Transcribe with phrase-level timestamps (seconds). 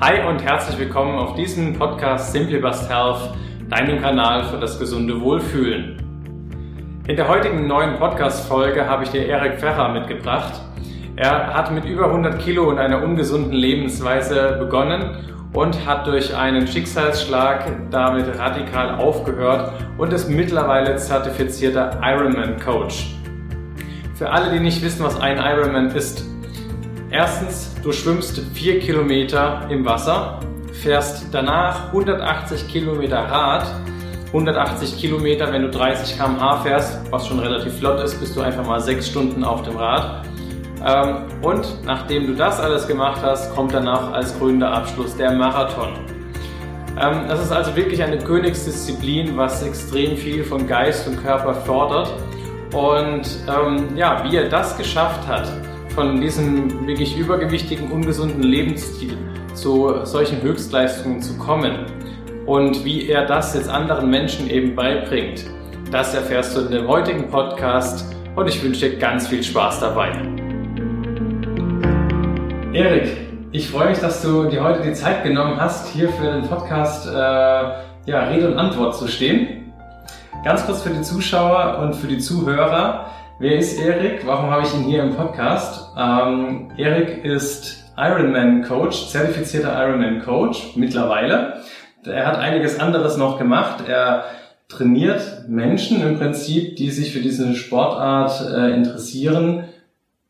[0.00, 3.30] Hi und herzlich willkommen auf diesem Podcast Simply Bust Health,
[3.70, 6.02] deinem Kanal für das gesunde Wohlfühlen.
[7.06, 10.60] In der heutigen neuen Podcast-Folge habe ich dir Erik Ferrer mitgebracht.
[11.14, 15.16] Er hat mit über 100 Kilo und einer ungesunden Lebensweise begonnen
[15.52, 23.14] und hat durch einen Schicksalsschlag damit radikal aufgehört und ist mittlerweile zertifizierter Ironman Coach.
[24.16, 26.33] Für alle, die nicht wissen, was ein Ironman ist,
[27.14, 30.40] Erstens, du schwimmst 4 Kilometer im Wasser,
[30.72, 33.72] fährst danach 180 Kilometer Rad.
[34.32, 38.66] 180 Kilometer, wenn du 30 km/h fährst, was schon relativ flott ist, bist du einfach
[38.66, 40.26] mal 6 Stunden auf dem Rad.
[40.84, 45.90] Ähm, und nachdem du das alles gemacht hast, kommt danach als grüner Abschluss der Marathon.
[47.00, 52.12] Ähm, das ist also wirklich eine Königsdisziplin, was extrem viel von Geist und Körper fördert.
[52.72, 55.46] Und ähm, ja, wie er das geschafft hat,
[55.94, 59.16] von diesem wirklich übergewichtigen, ungesunden Lebensstil
[59.54, 61.86] zu solchen Höchstleistungen zu kommen
[62.46, 65.46] und wie er das jetzt anderen Menschen eben beibringt,
[65.92, 70.10] das erfährst du in dem heutigen Podcast und ich wünsche dir ganz viel Spaß dabei.
[72.72, 73.16] Erik,
[73.52, 77.06] ich freue mich, dass du dir heute die Zeit genommen hast, hier für den Podcast
[77.06, 79.72] äh, ja, Rede und Antwort zu stehen.
[80.44, 83.06] Ganz kurz für die Zuschauer und für die Zuhörer.
[83.40, 84.24] Wer ist Erik?
[84.24, 85.90] Warum habe ich ihn hier im Podcast?
[85.98, 91.60] Ähm, Erik ist Ironman Coach, zertifizierter Ironman Coach mittlerweile.
[92.04, 93.88] Er hat einiges anderes noch gemacht.
[93.88, 94.26] Er
[94.68, 99.64] trainiert Menschen im Prinzip, die sich für diese Sportart äh, interessieren,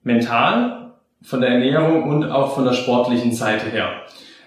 [0.03, 3.91] mental, von der Ernährung und auch von der sportlichen Seite her.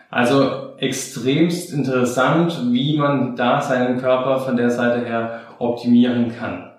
[0.09, 6.71] Also extremst interessant, wie man da seinen Körper von der Seite her optimieren kann.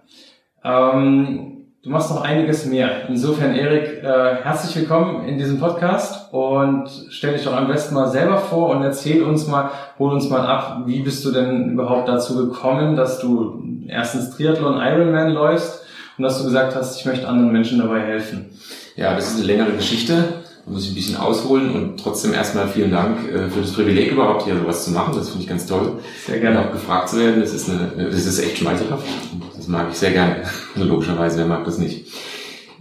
[0.64, 1.57] Ähm,
[1.88, 3.08] Du machst noch einiges mehr.
[3.08, 8.10] Insofern, Erik, äh, herzlich willkommen in diesem Podcast und stell dich doch am besten mal
[8.10, 12.06] selber vor und erzähl uns mal, hol uns mal ab, wie bist du denn überhaupt
[12.06, 15.80] dazu gekommen, dass du erstens Triathlon Ironman läufst
[16.18, 18.50] und dass du gesagt hast, ich möchte anderen Menschen dabei helfen.
[18.96, 20.12] Ja, das ist eine längere Geschichte.
[20.66, 24.12] Da muss ich ein bisschen ausholen und trotzdem erstmal vielen Dank äh, für das Privileg
[24.12, 25.14] überhaupt hier sowas zu machen.
[25.16, 25.92] Das finde ich ganz toll.
[26.26, 26.60] Sehr gerne.
[26.60, 29.06] Und auch gefragt zu werden, das ist, eine, das ist echt schmeichelhaft
[29.68, 30.42] mag ich sehr gerne.
[30.74, 32.06] Logischerweise, wer mag das nicht?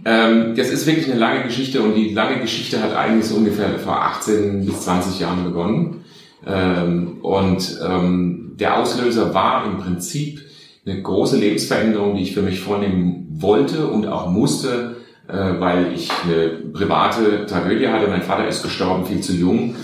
[0.04, 3.78] Ähm, das ist wirklich eine lange Geschichte und die lange Geschichte hat eigentlich so ungefähr
[3.78, 6.04] vor 18 bis 20 Jahren begonnen.
[6.46, 10.40] Ähm, und ähm, der Auslöser war im Prinzip
[10.86, 14.96] eine große Lebensveränderung, die ich für mich vornehmen wollte und auch musste,
[15.28, 18.08] äh, weil ich eine private Tragödie hatte.
[18.08, 19.74] Mein Vater ist gestorben, viel zu jung.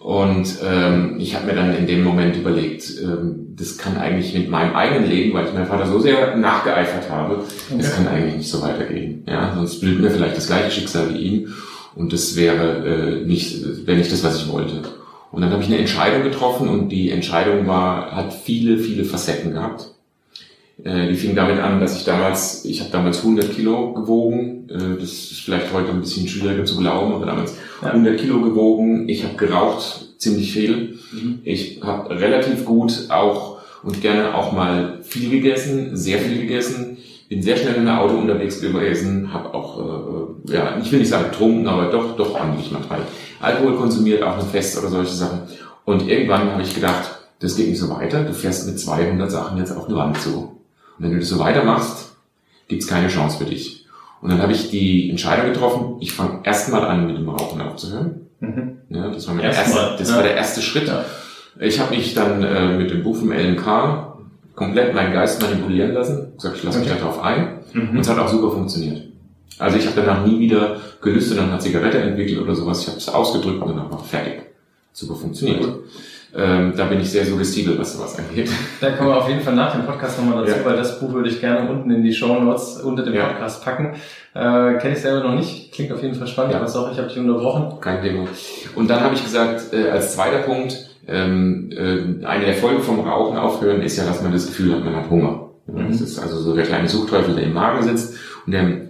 [0.00, 4.48] Und ähm, ich habe mir dann in dem Moment überlegt, ähm, das kann eigentlich mit
[4.48, 7.78] meinem eigenen Leben, weil ich meinem Vater so sehr nachgeeifert habe, okay.
[7.78, 9.24] das kann eigentlich nicht so weitergehen.
[9.26, 11.54] Ja, sonst bildet mir vielleicht das gleiche Schicksal wie ihm
[11.96, 14.82] und das wäre äh, nicht, wäre nicht das, was ich wollte.
[15.32, 19.52] Und dann habe ich eine Entscheidung getroffen und die Entscheidung war, hat viele, viele Facetten
[19.52, 19.94] gehabt.
[20.84, 24.68] Äh, die fing damit an, dass ich damals, ich habe damals 100 Kilo gewogen.
[24.70, 27.88] Äh, das ist vielleicht heute ein bisschen schwieriger zu glauben, aber damals ja.
[27.88, 29.08] 100 Kilo gewogen.
[29.08, 30.98] Ich habe geraucht, ziemlich viel.
[31.12, 31.40] Mhm.
[31.42, 36.98] Ich habe relativ gut auch und gerne auch mal viel gegessen, sehr viel gegessen.
[37.28, 41.10] Bin sehr schnell in der Auto unterwegs gewesen, habe auch, äh, ja, ich will nicht
[41.10, 43.00] sagen getrunken, aber doch, doch ordentlich manchmal.
[43.40, 45.40] Alkohol konsumiert, auch ein Fest oder solche Sachen.
[45.84, 48.24] Und irgendwann habe ich gedacht, das geht nicht so weiter.
[48.24, 50.57] Du fährst mit 200 Sachen jetzt auf die Wand zu.
[50.98, 52.16] Und wenn du das so weitermachst,
[52.68, 53.86] gibt es keine Chance für dich.
[54.20, 58.26] Und dann habe ich die Entscheidung getroffen, ich fange erstmal an, mit dem Rauchen aufzuhören.
[58.40, 58.78] Mhm.
[58.90, 60.16] Ja, das war, mein erst erste, das ja.
[60.16, 60.88] war der erste Schritt.
[60.88, 61.04] Ja.
[61.60, 64.14] Ich habe mich dann äh, mit dem Buch vom LNK
[64.54, 66.32] komplett meinen Geist manipulieren lassen.
[66.36, 66.90] Gesagt, ich lasse okay.
[66.90, 67.60] mich darauf ein.
[67.72, 67.90] Mhm.
[67.90, 69.02] Und es hat auch super funktioniert.
[69.58, 72.82] Also ich habe danach nie wieder gelüstet und eine Zigarette entwickelt oder sowas.
[72.82, 74.42] Ich habe es ausgedrückt und dann war fertig.
[74.92, 75.62] Super funktioniert.
[75.62, 75.74] Mhm.
[76.36, 78.50] Ähm, da bin ich sehr suggestibel, was sowas angeht.
[78.80, 80.64] Da kommen wir auf jeden Fall nach dem Podcast nochmal dazu, ja.
[80.64, 83.28] weil das Buch würde ich gerne unten in die Show Notes unter dem ja.
[83.28, 83.94] Podcast packen.
[84.34, 86.58] Äh, Kenne ich selber noch nicht, klingt auf jeden Fall spannend, ja.
[86.58, 87.80] aber sorry, ich habe dich unterbrochen.
[87.80, 88.26] Kein Thema.
[88.74, 90.76] Und dann habe ich gesagt, äh, als zweiter Punkt,
[91.06, 94.84] ähm, äh, eine der Folgen vom Rauchen aufhören ist ja, dass man das Gefühl hat,
[94.84, 95.48] man hat Hunger.
[95.66, 95.90] Mhm.
[95.90, 98.88] Das ist also so der kleine Suchtteufel, der im Magen sitzt und der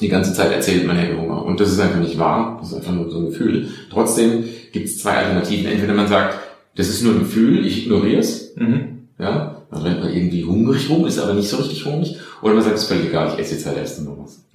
[0.00, 1.44] die ganze Zeit erzählt, man hätte Hunger.
[1.44, 2.58] Und das ist einfach nicht wahr.
[2.60, 3.68] Das ist einfach nur so ein Gefühl.
[3.90, 5.70] Trotzdem gibt es zwei Alternativen.
[5.70, 6.38] Entweder man sagt,
[6.76, 8.54] das ist nur ein Gefühl, ich ignoriere es.
[8.56, 9.08] Mhm.
[9.18, 12.16] Ja, dann rennt man irgendwie hungrig rum, ist aber nicht so richtig hungrig.
[12.40, 14.44] Oder man sagt, es ist völlig egal, ich esse jetzt halt erst noch was.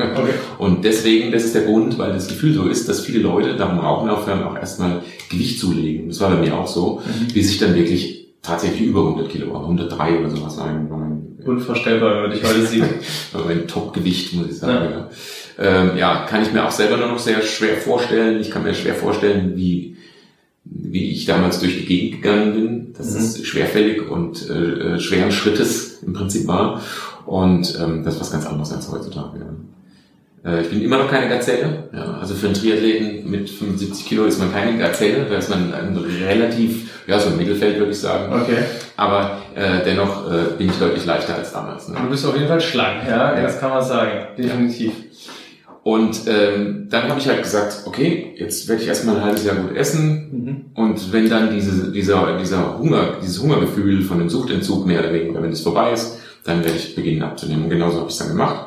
[0.00, 0.34] Okay.
[0.58, 3.80] Und deswegen, das ist der Grund, weil das Gefühl so ist, dass viele Leute darum
[3.80, 6.06] Rauchen aufhören, auch erstmal Gewicht zulegen.
[6.06, 7.32] Das war bei mir auch so, mhm.
[7.34, 10.88] bis ich dann wirklich tatsächlich über 100 Kilo war, 103 oder sowas war mein,
[11.44, 12.84] Unvorstellbar, wenn man dich heute sieht.
[13.46, 14.90] mein Top-Gewicht, muss ich sagen.
[14.90, 15.64] Ja.
[15.64, 15.80] Ja.
[15.82, 18.40] Ähm, ja, kann ich mir auch selber nur noch sehr schwer vorstellen.
[18.40, 19.96] Ich kann mir schwer vorstellen, wie
[20.70, 23.20] wie ich damals durch die Gegend gegangen bin, dass mhm.
[23.20, 26.82] es schwerfällig und äh, äh, schweren Schrittes im Prinzip war.
[27.26, 29.38] Und ähm, das ist was ganz anderes als heutzutage.
[29.38, 30.50] Ja.
[30.50, 31.88] Äh, ich bin immer noch keine Gazelle.
[31.92, 32.18] Ja.
[32.20, 35.96] Also für einen Triathleten mit 75 Kilo ist man keine Gazelle, da ist man ein
[35.96, 38.32] relativ, ja, so ein Mittelfeld würde ich sagen.
[38.32, 38.58] Okay.
[38.96, 41.88] Aber äh, dennoch äh, bin ich deutlich leichter als damals.
[41.88, 41.96] Ne?
[42.02, 43.42] Du bist auf jeden Fall schlank, ja, ja.
[43.42, 44.92] das kann man sagen, definitiv.
[45.88, 49.56] Und ähm, dann habe ich halt gesagt, okay, jetzt werde ich erstmal ein halbes Jahr
[49.56, 50.28] gut essen.
[50.30, 50.64] Mhm.
[50.74, 55.42] Und wenn dann diese, dieser, dieser Hunger, dieses Hungergefühl von dem Suchtentzug mehr oder weniger,
[55.42, 57.64] wenn es vorbei ist, dann werde ich beginnen abzunehmen.
[57.64, 58.66] Und genauso habe ich es dann gemacht.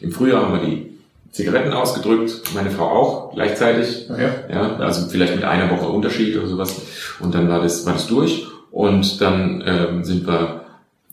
[0.00, 0.92] Im Frühjahr haben wir die
[1.32, 4.06] Zigaretten ausgedrückt, meine Frau auch gleichzeitig.
[4.08, 4.28] Okay.
[4.48, 6.82] Ja, also vielleicht mit einer Woche Unterschied oder sowas.
[7.18, 8.46] Und dann war das, war das durch.
[8.70, 10.66] Und dann ähm, sind wir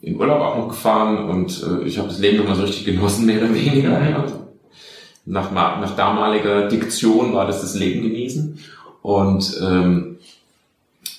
[0.04, 3.26] in Urlaub auch noch gefahren und äh, ich habe das Leben nochmal so richtig genossen,
[3.26, 4.00] mehr oder weniger.
[4.00, 4.10] Mhm.
[4.12, 4.47] Ja
[5.28, 8.60] nach, nach damaliger Diktion war das das Leben genießen.
[9.02, 10.18] Und ähm,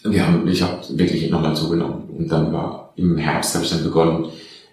[0.02, 2.05] wir haben, ich habe wirklich nochmal zugenommen.
[2.16, 4.26] Und dann war im Herbst habe ich dann begonnen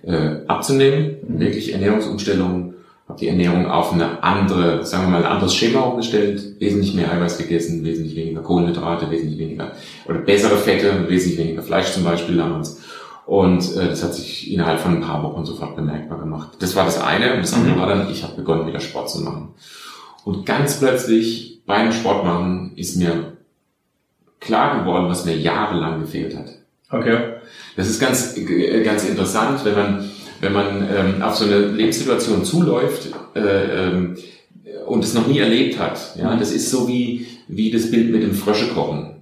[0.03, 1.39] äh, abzunehmen, mhm.
[1.39, 2.73] wirklich Ernährungsumstellung,
[3.07, 7.11] habe die Ernährung auf eine andere, sagen wir mal, ein anderes Schema umgestellt, wesentlich mehr
[7.11, 9.73] Eiweiß gegessen, wesentlich weniger Kohlenhydrate, wesentlich weniger
[10.07, 12.81] oder bessere Fette, wesentlich weniger Fleisch zum Beispiel damals.
[13.25, 16.57] Und äh, das hat sich innerhalb von ein paar Wochen sofort bemerkbar gemacht.
[16.59, 17.33] Das war das eine.
[17.33, 17.79] Und das andere mhm.
[17.79, 19.49] war dann, ich habe begonnen, wieder Sport zu machen.
[20.23, 23.37] Und ganz plötzlich beim Sport machen ist mir
[24.39, 26.51] klar geworden, was mir jahrelang gefehlt hat.
[26.89, 27.17] Okay.
[27.75, 30.11] Das ist ganz, äh, ganz interessant, wenn man,
[30.41, 34.17] wenn man ähm, auf so eine Lebenssituation zuläuft äh, ähm,
[34.85, 36.15] und es noch nie erlebt hat.
[36.15, 36.39] Ja, mhm.
[36.39, 39.14] das ist so wie, wie das Bild mit dem Frösche kochen.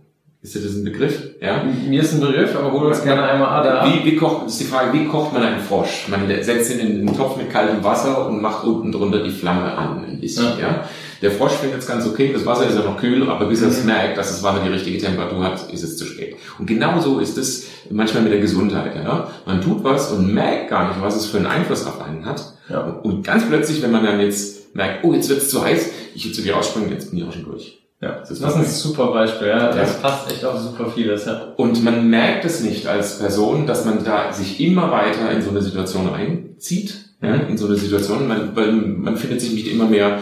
[0.44, 1.22] Ist das ein Begriff?
[1.40, 1.63] Ja?
[1.63, 3.88] Mir ist ein Begriff, aber hol uns gerne einmal da.
[3.88, 6.10] Wie, wie kocht, ist die Frage, wie kocht man einen Frosch?
[6.10, 9.72] Man setzt ihn in einen Topf mit kaltem Wasser und macht unten drunter die Flamme
[9.72, 10.68] an, ein bisschen, ja.
[10.68, 10.90] ja?
[11.22, 13.69] Der Frosch findet es ganz okay, das Wasser ist ja noch kühl, aber bis er
[13.69, 13.86] es mhm.
[13.86, 16.36] merkt, dass das Wasser die richtige Temperatur hat, ist es zu spät.
[16.60, 19.30] Und genauso ist es manchmal mit der Gesundheit, ja?
[19.46, 22.54] Man tut was und merkt gar nicht, was es für einen Einfluss auf einen hat.
[22.69, 22.81] Ja.
[22.81, 26.25] Und ganz plötzlich, wenn man dann jetzt merkt, oh, jetzt wird es zu heiß, ich
[26.25, 27.82] will zu dir rausspringen, jetzt bin ich auch schon durch.
[28.03, 29.71] Ja, das ist, das ist ein super Beispiel, ja.
[29.71, 30.00] Das ja.
[30.01, 31.53] passt echt auf super vieles, ja.
[31.55, 35.51] Und man merkt es nicht als Person, dass man da sich immer weiter in so
[35.51, 39.85] eine Situation reinzieht, ja, in so eine Situation, man, weil man findet sich nicht immer
[39.85, 40.19] mehr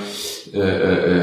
[0.53, 0.59] äh,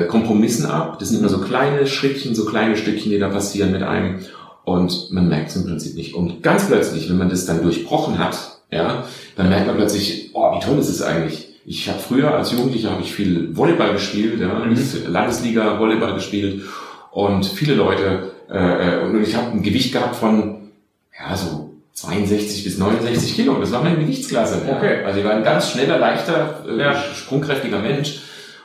[0.02, 0.98] äh, Kompromissen ab.
[0.98, 4.18] Das sind immer so kleine Schrittchen, so kleine Stückchen, die da passieren mit einem.
[4.64, 6.14] Und man merkt es im Prinzip nicht.
[6.14, 8.36] Und ganz plötzlich, wenn man das dann durchbrochen hat,
[8.72, 9.04] ja,
[9.36, 12.90] dann merkt man plötzlich, oh, wie toll ist es eigentlich ich habe früher als Jugendlicher
[12.90, 14.76] habe ich viel Volleyball gespielt, ja, mhm.
[15.06, 16.62] Landesliga Volleyball gespielt
[17.10, 20.70] und viele Leute äh, und ich habe ein Gewicht gehabt von
[21.18, 21.68] ja so
[22.00, 23.54] 62 bis 69 Kilo.
[23.54, 24.62] Das war meine Gewichtsklasse.
[24.68, 25.00] Okay.
[25.00, 25.06] Ja.
[25.06, 26.94] Also ich war ein ganz schneller, leichter, äh, ja.
[26.94, 28.20] sprungkräftiger Mensch.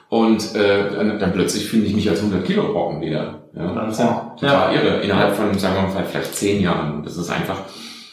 [0.09, 3.41] Und äh, dann, dann plötzlich finde ich mich als 100 Kilo Brocken wieder.
[3.55, 3.75] Ja.
[3.75, 4.07] Wahnsinn.
[4.39, 4.81] Total ja.
[4.81, 5.01] irre.
[5.01, 7.03] Innerhalb von, sagen wir mal, vielleicht zehn Jahren.
[7.03, 7.61] Das ist einfach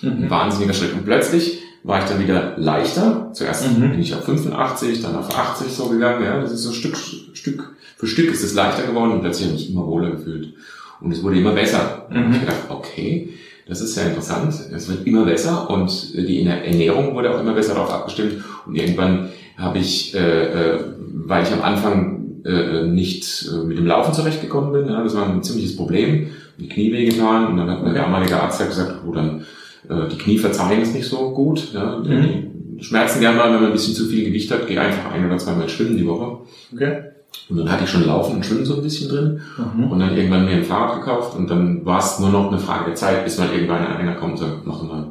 [0.00, 0.24] mhm.
[0.24, 0.94] ein wahnsinniger Schritt.
[0.94, 3.30] Und plötzlich war ich dann wieder leichter.
[3.32, 3.90] Zuerst mhm.
[3.90, 6.24] bin ich auf 85, dann auf 80 so gegangen.
[6.24, 6.96] Ja, das ist so Stück,
[7.32, 10.54] Stück für Stück ist es leichter geworden und plötzlich habe ich mich immer wohler gefühlt.
[11.02, 12.06] Und es wurde immer besser.
[12.10, 12.24] Mhm.
[12.24, 13.28] Und ich gedacht, okay,
[13.68, 14.54] das ist ja interessant.
[14.74, 18.42] Es wird immer besser und die Ernährung wurde auch immer besser darauf abgestimmt.
[18.66, 19.28] Und irgendwann
[19.58, 20.80] habe ich, äh, äh,
[21.12, 25.28] weil ich am Anfang äh, nicht äh, mit dem Laufen zurechtgekommen bin, ja, das war
[25.28, 26.28] ein ziemliches Problem,
[26.58, 29.44] die Knie wehgetan und dann hat mein damaliger Arzt gesagt, oh, dann
[29.90, 31.72] äh, die Knie verzeihen es nicht so gut.
[31.72, 31.98] Ja.
[31.98, 32.76] Mhm.
[32.78, 34.66] Die schmerzen gerne mal, wenn man ein bisschen zu viel Gewicht hat.
[34.66, 36.38] Geh einfach ein oder zweimal schwimmen die Woche.
[36.72, 37.02] Okay.
[37.48, 39.40] Und dann hatte ich schon Laufen und Schwimmen so ein bisschen drin.
[39.76, 39.90] Mhm.
[39.90, 41.36] Und dann irgendwann mir ein Fahrrad gekauft.
[41.36, 44.32] Und dann war es nur noch eine Frage der Zeit, bis mal irgendwann einer kommt
[44.32, 45.08] und sagt, mach mal,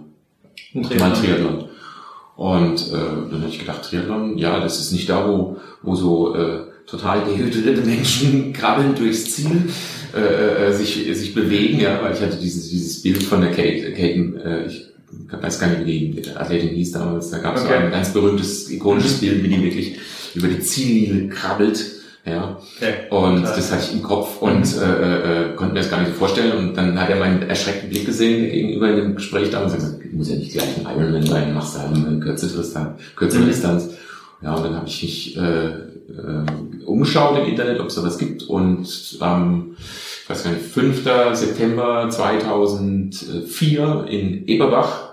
[0.73, 1.65] ein Triathlon.
[2.35, 6.35] Und äh, dann habe ich gedacht, Triathlon, ja, das ist nicht da, wo, wo so
[6.35, 9.69] äh, total dehydrierte Menschen krabbeln durchs Ziel,
[10.15, 13.91] äh, äh, sich, sich bewegen, ja, weil ich hatte dieses, dieses Bild von der Kate,
[13.91, 14.89] Kate äh, ich
[15.31, 17.73] weiß gar nicht, wie die Athletin hieß damals, da gab es okay.
[17.73, 19.25] so ein ganz berühmtes, ikonisches mhm.
[19.25, 19.99] Bild, wie die wirklich
[20.35, 21.83] über die Ziellinie krabbelt.
[22.25, 22.59] Ja.
[22.77, 22.93] Okay.
[23.09, 23.55] Und Klar.
[23.55, 24.81] das hatte ich im Kopf und mhm.
[24.81, 26.57] äh, äh, konnte mir das gar nicht so vorstellen.
[26.57, 30.13] Und dann hat er meinen erschreckten Blick gesehen gegenüber in dem Gespräch damals und gesagt,
[30.13, 32.99] muss ja nicht gleich ein Ironman sein, machst du halt eine kürzere Distanz.
[33.15, 33.47] Kürzere mhm.
[34.41, 36.45] Ja, und dann habe ich mich äh, äh,
[36.85, 38.43] umgeschaut im Internet, ob es da was gibt.
[38.43, 41.03] Und am, ich weiß gar nicht, 5.
[41.33, 45.09] September 2004 in Eberbach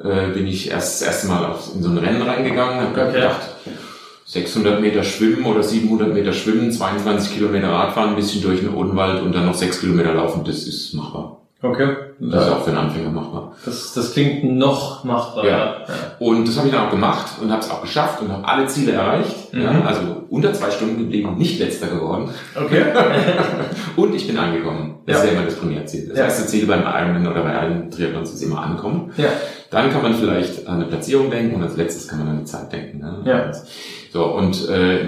[0.00, 3.12] äh, bin ich erst das erste Mal auf, in so ein Rennen reingegangen, habe okay.
[3.12, 3.40] gedacht,
[4.26, 9.22] 600 Meter schwimmen oder 700 Meter schwimmen, 22 Kilometer Radfahren, ein bisschen durch den Odenwald
[9.22, 11.41] und dann noch 6 Kilometer laufen, das ist machbar.
[11.64, 11.88] Okay.
[12.18, 13.52] Das ist auch für einen Anfänger machbar.
[13.64, 15.46] Das, das klingt noch machbar.
[15.46, 15.76] Ja.
[16.18, 18.66] Und das habe ich dann auch gemacht und habe es auch geschafft und habe alle
[18.66, 19.52] Ziele erreicht.
[19.54, 19.62] Mhm.
[19.62, 22.30] Ja, also unter zwei Stunden geblieben, nicht letzter geworden.
[22.56, 22.82] Okay.
[23.96, 25.00] Und ich bin angekommen.
[25.06, 25.22] Das Ja.
[25.24, 26.08] ist ja immer das Primärziel.
[26.08, 26.24] Das Ja.
[26.24, 29.12] erste Ziel beim Ironman oder bei allen Triathlons ist immer ankommen.
[29.16, 29.28] ja.
[29.70, 32.44] Dann kann man vielleicht an eine Platzierung denken und als letztes kann man an die
[32.44, 32.98] Zeit denken.
[32.98, 33.22] Ne?
[33.24, 33.50] Ja.
[34.12, 35.00] So, und äh,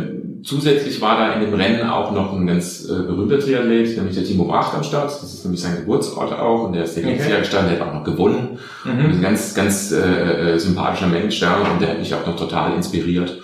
[0.45, 4.25] zusätzlich war da in dem Rennen auch noch ein ganz äh, berühmter Triathlet, nämlich der
[4.25, 5.07] Timo Bracht am Start.
[5.07, 7.19] Das ist nämlich sein Geburtsort auch und der ist der Okay.
[7.21, 7.39] okay.
[7.39, 8.59] gestanden, der hat auch noch gewonnen.
[8.85, 8.91] Mhm.
[9.17, 12.75] Ein ganz, ganz äh, äh, sympathischer Mensch da und der hat mich auch noch total
[12.75, 13.41] inspiriert.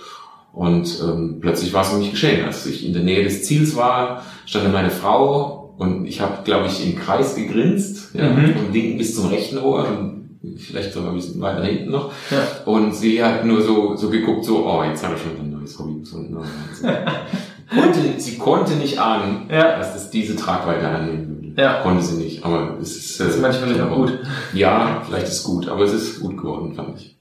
[0.53, 2.45] Und ähm, plötzlich war es um mich geschehen.
[2.45, 6.43] Als ich in der Nähe des Ziels war, stand da meine Frau und ich habe,
[6.43, 8.53] glaube ich, im Kreis gegrinst, ja, Mhm.
[8.55, 10.20] vom linken bis zum rechten Ohr und
[10.57, 12.11] vielleicht sogar ein bisschen weiter hinten noch.
[12.31, 12.37] Ja.
[12.65, 15.77] Und sie hat nur so, so geguckt, so, oh, jetzt hat er schon ein neues
[15.77, 16.35] Hobby gefunden.
[16.37, 16.43] Oh,
[16.73, 16.87] sie,
[17.79, 19.77] konnte, sie konnte nicht ahnen, Ja.
[19.77, 21.61] dass es diese Tragweite annehmen würde.
[21.61, 21.81] Ja.
[21.81, 23.19] Konnte sie nicht, aber es ist...
[23.19, 24.17] Das ist manchmal nicht auch gut.
[24.53, 27.17] Ja, vielleicht ist es gut, aber es ist gut geworden, fand ich.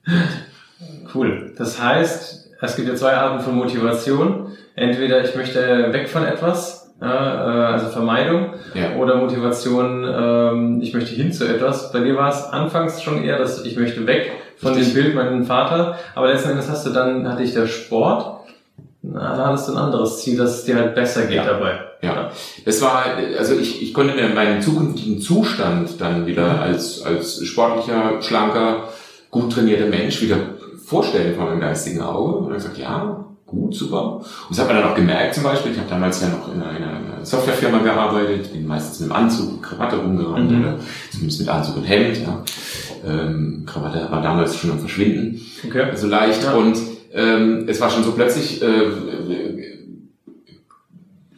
[1.15, 1.53] Cool.
[1.59, 4.47] Das heißt, es gibt ja zwei Arten von Motivation.
[4.77, 8.97] Entweder ich möchte weg von etwas, äh, äh, also Vermeidung, Ja.
[8.99, 11.93] oder Motivation, ähm, ich möchte hin zu etwas.
[11.93, 14.93] Bei dir war es anfangs schon eher, dass ich möchte weg von Richtig.
[14.95, 18.41] dem Bild meinem Vater, aber letzten Endes hast du dann, hatte ich der Sport,
[19.03, 21.45] na, da hattest du ein anderes Ziel, dass es dir halt besser geht Ja.
[21.45, 21.81] dabei.
[22.03, 22.31] Ja,
[22.65, 23.05] es war,
[23.39, 28.85] also ich, ich konnte mir meinen zukünftigen Zustand dann wieder als, als sportlicher, schlanker,
[29.31, 30.37] gut trainierter Mensch wieder
[30.85, 32.37] vorstellen vor meinem geistigen Auge.
[32.39, 34.17] Und dann gesagt, ja, gut, super.
[34.17, 36.63] Und das hat man dann auch gemerkt zum Beispiel, ich habe damals ja noch in
[36.63, 40.61] einer Softwarefirma gearbeitet, bin meistens mit dem Anzug und Krawatte rumgerannt, Mhm.
[40.61, 40.79] oder
[41.11, 42.19] zumindest mit Anzug und Hemd.
[42.19, 42.43] Ja.
[43.07, 45.87] Ähm, Krawatte war damals schon am Verschwinden Okay.
[45.97, 46.53] so leicht Ja.
[46.55, 46.77] und
[47.13, 48.67] ähm, es war schon so plötzlich, äh,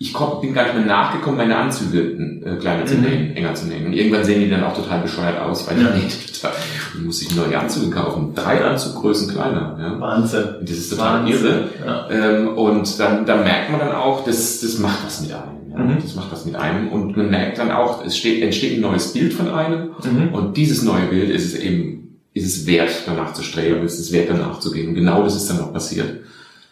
[0.03, 2.01] ich bin gar nicht mehr nachgekommen, meine Anzüge
[2.45, 3.01] äh, kleiner zu Mhm.
[3.03, 3.87] nähen, enger zu nähen.
[3.87, 5.95] Und irgendwann sehen die dann auch total bescheuert aus, weil Ja.
[5.95, 6.53] ich nähte total,
[6.97, 8.35] und musste ich neue Anzüge kaufen.
[8.35, 9.77] Drei Anzuggrößen kleiner.
[9.81, 10.01] Ja.
[10.01, 10.45] Wahnsinn.
[10.61, 11.35] Und das ist total Wahnsinn.
[11.47, 11.69] irre.
[11.87, 12.11] Ja.
[12.11, 15.71] Ähm, und dann, dann merkt man dann auch, das, das macht was mit einem.
[15.71, 15.79] Ja.
[15.79, 16.03] Mhm.
[16.03, 16.89] Das macht was mit einem.
[16.89, 19.91] Und man merkt dann auch, es steht, entsteht ein neues Bild von einem.
[20.05, 20.35] Mhm.
[20.35, 24.11] Und dieses neue Bild ist es eben, ist es wert, danach zu streben, ist es
[24.13, 24.89] wert, danach zu gehen.
[24.89, 26.09] Und genau das ist dann auch passiert.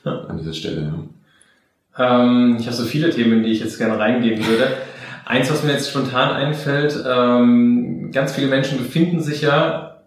[0.04, 0.12] Ja.
[0.28, 0.94] An dieser Stelle, ja.
[1.98, 4.68] Ähm, ich habe so viele Themen, in die ich jetzt gerne reingehen würde.
[5.26, 9.98] Eins, was mir jetzt spontan einfällt, ähm, ganz viele Menschen befinden sich ja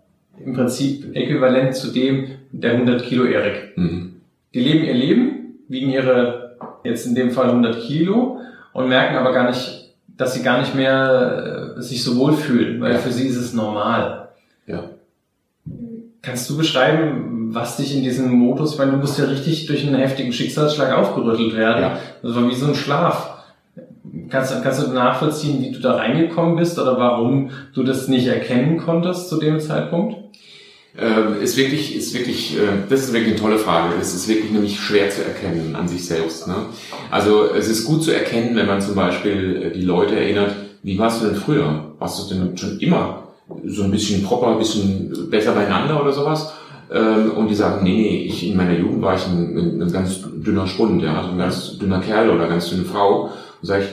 [0.44, 3.78] im Prinzip äquivalent zu dem der 100 Kilo Erik.
[3.78, 4.16] Mhm.
[4.54, 8.40] Die leben ihr Leben, wiegen ihre, jetzt in dem Fall 100 Kilo
[8.74, 12.82] und merken aber gar nicht, dass sie gar nicht mehr äh, sich so wohl fühlen,
[12.82, 12.98] weil Ja.
[13.00, 14.30] für sie ist es normal.
[14.68, 14.84] Ja.
[16.22, 19.96] Kannst du beschreiben, was dich in diesem Modus, weil du musst ja richtig durch einen
[19.96, 21.82] heftigen Schicksalsschlag aufgerüttelt werden.
[21.82, 22.00] Ja.
[22.22, 23.30] Das war wie so ein Schlaf.
[24.30, 28.78] Kannst, kannst du nachvollziehen, wie du da reingekommen bist oder warum du das nicht erkennen
[28.78, 30.18] konntest zu dem Zeitpunkt?
[30.96, 33.96] Ähm, ist wirklich, ist wirklich, äh, das ist wirklich eine tolle Frage.
[34.00, 36.48] Es ist wirklich nämlich schwer zu erkennen an sich selbst.
[36.48, 36.56] Ne?
[37.10, 41.00] Also es ist gut zu erkennen, wenn man zum Beispiel äh, die Leute erinnert, wie
[41.00, 41.94] warst du denn früher?
[41.98, 43.24] Warst du denn schon immer
[43.66, 46.54] so ein bisschen proper, ein bisschen besser beieinander oder sowas?
[46.92, 50.22] Ähm, und die sagen, nee, nee, ich, in meiner Jugend war ich ein, ein, ganz
[50.36, 53.26] dünner Spund, ja, also ein ganz dünner Kerl oder ganz dünne Frau.
[53.26, 53.88] Und sag ich,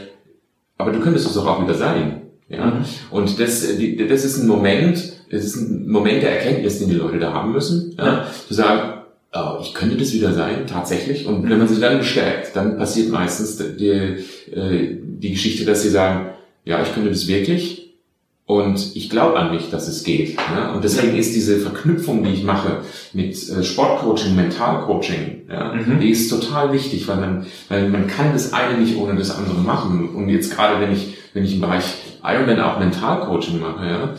[0.79, 2.23] aber du könntest es doch auch wieder sein.
[2.49, 2.67] Ja?
[2.67, 2.85] Mhm.
[3.11, 7.19] Und das, das ist ein Moment, das ist ein Moment der Erkenntnis, den die Leute
[7.19, 7.95] da haben müssen.
[7.97, 8.07] Ja?
[8.07, 8.27] Ja.
[8.49, 11.27] Zu sagen, oh, ich könnte das wieder sein, tatsächlich.
[11.27, 15.91] Und wenn man sich dann bestärkt, dann passiert meistens die, äh, die Geschichte, dass sie
[15.91, 16.31] sagen,
[16.65, 17.80] ja, ich könnte das wirklich.
[18.51, 20.37] Und ich glaube an mich, dass es geht.
[20.53, 20.73] Ne?
[20.75, 22.79] Und deswegen ist diese Verknüpfung, die ich mache
[23.13, 26.01] mit äh, Sportcoaching, Mentalcoaching, ja, Mhm.
[26.01, 29.61] die ist total wichtig, weil man, weil man kann das eine nicht ohne das andere
[29.61, 30.09] machen.
[30.17, 31.85] Und jetzt gerade, wenn ich, wenn ich im Bereich
[32.25, 34.15] Ironman auch Mentalcoaching mache, ja,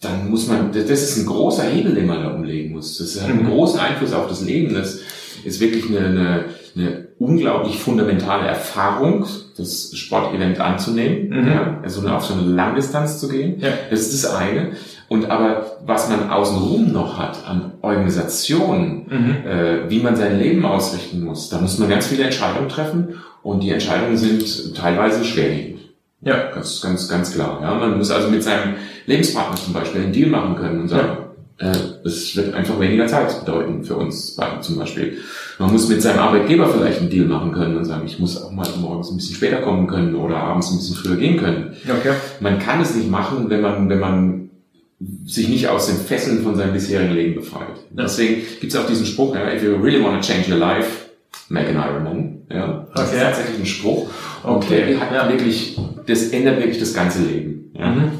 [0.00, 2.98] dann muss man, das das ist ein großer Hebel, den man da umlegen muss.
[2.98, 3.50] Das hat einen Mhm.
[3.50, 4.74] großen Einfluss auf das Leben.
[4.74, 4.98] Das
[5.44, 9.24] ist wirklich eine, eine, eine unglaublich fundamentale Erfahrung,
[9.56, 11.46] das Sportevent anzunehmen, Mhm.
[11.48, 13.60] ja, also auf so eine Langdistanz zu gehen.
[13.60, 13.68] Ja.
[13.90, 14.72] Das ist das eine.
[15.08, 19.36] Und aber was man außenrum noch hat an Organisation, Mhm.
[19.46, 23.62] äh, wie man sein Leben ausrichten muss, da muss man ganz viele Entscheidungen treffen und
[23.62, 25.80] die Entscheidungen sind teilweise schwerwiegend.
[26.22, 26.50] Ja.
[26.54, 27.58] Ganz, ganz, ganz klar.
[27.62, 28.74] Ja, man muss also mit seinem
[29.06, 31.21] Lebenspartner zum Beispiel einen Deal machen können und sagen, äh,
[32.04, 35.18] es wird einfach weniger Zeit bedeuten für uns beide zum Beispiel.
[35.58, 38.50] Man muss mit seinem Arbeitgeber vielleicht einen Deal machen können und sagen, ich muss auch
[38.50, 41.76] mal morgens ein bisschen später kommen können oder abends ein bisschen früher gehen können.
[41.84, 42.14] Okay.
[42.40, 44.50] Man kann es nicht machen, wenn man, wenn man
[45.24, 47.76] sich nicht aus den Fesseln von seinem bisherigen Leben befreit.
[47.96, 48.02] Ja.
[48.04, 50.88] Deswegen gibt es auch diesen Spruch, if you really want to change your life,
[51.48, 52.38] make an Ironman.
[52.50, 53.16] Ja, das Okay.
[53.16, 54.08] ist tatsächlich ein Spruch.
[54.42, 55.28] Und Okay, der hat ja.
[55.28, 57.70] wirklich, das ändert wirklich das ganze Leben.
[57.78, 57.90] Ja.
[57.90, 58.10] Mhm.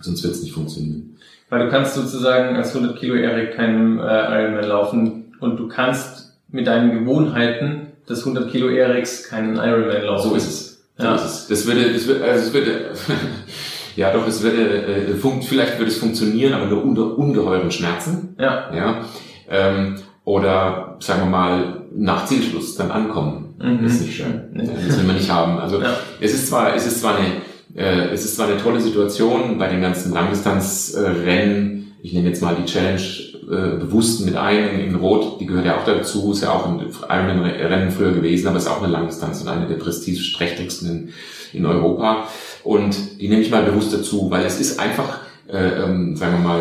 [0.00, 1.16] Sonst wird es nicht funktionieren.
[1.54, 4.02] Weil du kannst sozusagen als 100 Kilo Erik keinem äh,
[4.42, 10.30] Ironman laufen und du kannst mit deinen Gewohnheiten des 100 Kilo Eriks keinen Ironman laufen.
[10.30, 10.84] So ist es.
[10.98, 11.14] So Ja.
[11.14, 11.46] ist es.
[11.46, 12.90] Das würde, das würde, also es würde,
[13.96, 18.34] ja doch, es würde, äh, funkt, vielleicht würde es funktionieren, aber nur unter ungeheuren Schmerzen.
[18.36, 18.74] Ja.
[18.74, 19.04] Ja.
[19.48, 19.94] Ähm,
[20.24, 23.54] oder sagen wir mal nach Zielschluss dann ankommen.
[23.62, 23.84] Mhm.
[23.86, 24.48] ist nicht schön.
[24.54, 24.68] Nee.
[24.88, 25.58] Das will man nicht haben.
[25.60, 25.94] Also Ja.
[26.20, 27.26] es ist zwar, es ist zwar eine,
[27.74, 31.92] äh, es ist zwar eine tolle Situation bei den ganzen Langdistanzrennen.
[32.02, 33.00] Ich nehme jetzt mal die Challenge
[33.44, 35.40] äh, bewusst mit ein in, in Rot.
[35.40, 36.32] Die gehört ja auch dazu.
[36.32, 39.76] Ist ja auch ein Ironman-Rennen früher gewesen, aber ist auch eine Langdistanz und eine der
[39.76, 42.28] prestigeträchtigsten in, in Europa.
[42.62, 46.48] Und die nehme ich mal bewusst dazu, weil es ist einfach, äh, ähm, sagen wir
[46.48, 46.60] mal,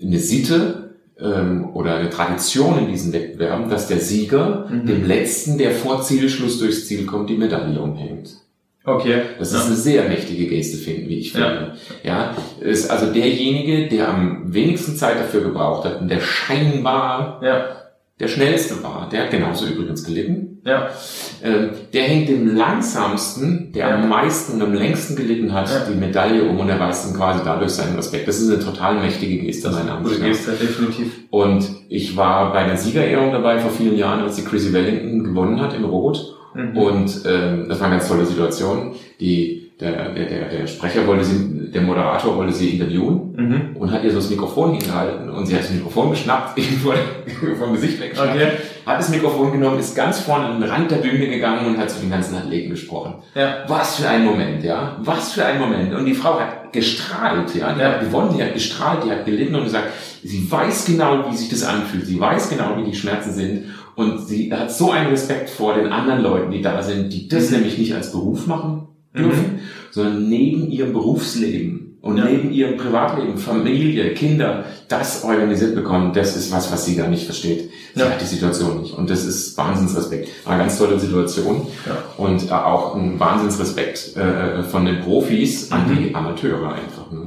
[0.00, 4.86] eine Sitte ähm, oder eine Tradition in diesen Wettbewerben, dass der Sieger Mhm.
[4.86, 8.30] dem Letzten, der vor Zielschluss durchs Ziel kommt, die Medaille umhängt.
[8.84, 9.22] Okay.
[9.38, 9.58] Das ja.
[9.58, 11.74] ist eine sehr mächtige Geste, finden, wie ich finde.
[12.02, 12.34] Ja.
[12.60, 17.64] ist also derjenige, der am wenigsten Zeit dafür gebraucht hat und der scheinbar ja.
[18.18, 20.48] der schnellste war, der hat genauso übrigens gelitten.
[20.64, 20.88] Ja.
[21.42, 23.94] Ähm, der hängt dem langsamsten, der Ja.
[23.96, 25.84] am meisten und am längsten gelitten hat, Ja.
[25.90, 28.28] die Medaille um und er weiß dann quasi dadurch seinen Respekt.
[28.28, 30.52] Das ist eine total mächtige Geste, Das ist meiner eine gute Ansicht nach.
[30.58, 31.12] Geste, definitiv.
[31.30, 35.60] Und ich war bei einer Siegerehrung dabei vor vielen Jahren, als die Chrissy Wellington gewonnen
[35.60, 36.36] hat in Rot.
[36.54, 36.76] Mhm.
[36.76, 38.94] Und ähm, das war eine ganz tolle Situation.
[39.20, 43.76] Die, der, der, der, der Sprecher wollte sie, der Moderator wollte sie interviewen Mhm.
[43.76, 46.92] und hat ihr so das Mikrofon hingehalten und sie hat das Mikrofon geschnappt, irgendwo
[47.58, 48.48] vom Gesicht weggeschnappt, Okay.
[48.86, 51.90] hat das Mikrofon genommen, ist ganz vorne an den Rand der Bühne gegangen und hat
[51.90, 53.14] zu den ganzen Athleten gesprochen.
[53.34, 53.64] Ja.
[53.68, 54.96] Was für ein Moment, ja.
[55.02, 55.94] Was für ein Moment.
[55.94, 57.72] Und die Frau hat gestrahlt, ja.
[57.72, 57.92] Die Ja.
[57.92, 59.88] hat gewonnen, die hat gestrahlt, die hat gelitten und gesagt,
[60.22, 62.06] sie weiß genau, wie sich das anfühlt.
[62.06, 63.64] Sie weiß genau, wie die Schmerzen sind.
[63.94, 67.50] Und sie hat so einen Respekt vor den anderen Leuten, die da sind, die das
[67.50, 67.56] Mhm.
[67.58, 72.24] nämlich nicht als Beruf machen dürfen, sondern neben ihrem Berufsleben und Ja.
[72.24, 77.24] neben ihrem Privatleben, Familie, Kinder, das organisiert bekommen, das ist was, was sie gar nicht
[77.26, 77.70] versteht.
[77.94, 78.06] Sie Ja.
[78.10, 78.94] hat die Situation nicht.
[78.96, 80.28] Und das ist Wahnsinnsrespekt.
[80.46, 81.66] Eine ganz tolle Situation.
[81.86, 81.98] Ja.
[82.16, 85.98] Und äh, auch ein Wahnsinnsrespekt äh, von den Profis an Mhm.
[85.98, 87.10] die Amateure einfach.
[87.12, 87.21] Ne?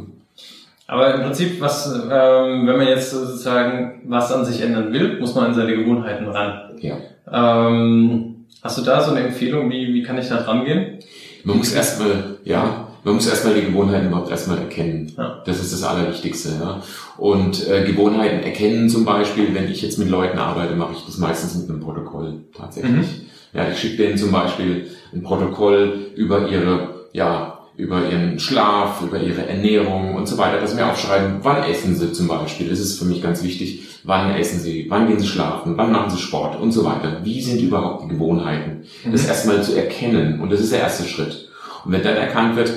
[0.88, 5.34] Aber im Prinzip, was, ähm, wenn man jetzt sozusagen was an sich ändern will, muss
[5.34, 6.78] man an seine Gewohnheiten ran.
[6.80, 6.98] Ja.
[7.32, 11.00] Ähm, hast du da so eine Empfehlung, wie, wie kann ich da dran gehen?
[11.44, 15.12] Man muss erstmal, ja, man muss erstmal die Gewohnheiten überhaupt erstmal erkennen.
[15.18, 15.42] Ja.
[15.46, 16.50] Das ist das Allerwichtigste.
[16.60, 16.82] Ja.
[17.18, 21.18] Und äh, Gewohnheiten erkennen zum Beispiel, wenn ich jetzt mit Leuten arbeite, mache ich das
[21.18, 22.92] meistens mit einem Protokoll tatsächlich.
[22.92, 23.26] Mhm.
[23.54, 29.20] Ja, ich schicke denen zum Beispiel ein Protokoll über ihre, ja, über ihren Schlaf, über
[29.20, 32.70] ihre Ernährung und so weiter, dass mir aufschreiben, wann essen sie zum Beispiel.
[32.70, 33.82] Das ist für mich ganz wichtig.
[34.04, 34.86] Wann essen sie?
[34.90, 35.74] Wann gehen sie schlafen?
[35.78, 36.60] Wann machen sie Sport?
[36.60, 37.20] Und so weiter.
[37.24, 38.84] Wie sind überhaupt die Gewohnheiten?
[39.12, 39.30] Das Mhm.
[39.30, 40.40] erstmal zu erkennen.
[40.40, 41.50] Und das ist der erste Schritt.
[41.84, 42.72] Und wenn dann erkannt wird,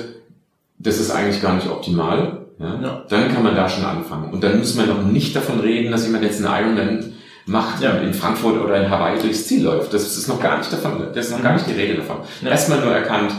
[0.79, 3.03] das ist eigentlich gar nicht optimal, ja, Ja.
[3.09, 4.31] dann kann man da schon anfangen.
[4.33, 7.13] Und dann muss man noch nicht davon reden, dass jemand jetzt einen Ironman
[7.45, 7.91] macht Ja.
[7.91, 9.93] in Frankfurt oder in Hawaii durchs Ziel läuft.
[9.93, 12.17] Das ist noch gar nicht davon, das ist noch gar nicht die Rede davon.
[12.45, 13.31] Erstmal nur erkannt,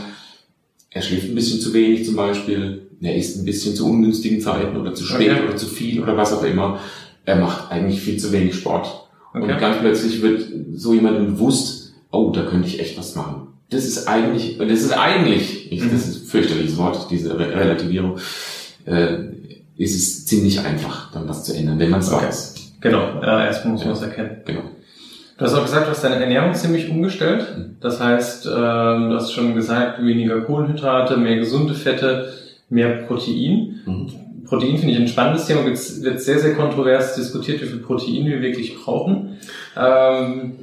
[0.91, 4.77] er schläft ein bisschen zu wenig zum Beispiel, er isst ein bisschen zu ungünstigen Zeiten
[4.77, 5.43] oder zu spät Okay.
[5.47, 6.79] oder zu viel oder was auch immer.
[7.25, 8.87] Er macht eigentlich viel zu wenig Sport.
[9.33, 9.43] Okay.
[9.51, 13.47] Und ganz plötzlich wird so jemandem bewusst, oh, da könnte ich echt was machen.
[13.69, 15.91] Das ist eigentlich, das ist eigentlich, ich, Mhm.
[15.91, 18.17] das ist ein fürchterliches Wort, diese Re Relativierung,
[18.85, 19.17] äh,
[19.77, 22.25] ist es ziemlich einfach, dann was zu ändern, wenn man es Okay.
[22.27, 22.55] weiß.
[22.81, 23.87] Genau, ja, erstmal muss Ja.
[23.87, 24.37] man es erkennen.
[24.45, 24.61] Genau.
[25.41, 27.47] Du hast auch gesagt, du hast deine Ernährung ziemlich umgestellt.
[27.79, 32.31] Das heißt, ähm, du hast schon gesagt, weniger Kohlenhydrate, mehr gesunde Fette,
[32.69, 33.79] mehr Protein.
[33.83, 34.11] Mhm.
[34.45, 38.27] Protein finde ich ein spannendes Thema, wird, wird sehr, sehr kontrovers diskutiert, wie viel Protein
[38.27, 39.39] wir wirklich brauchen.
[39.75, 40.53] Ähm,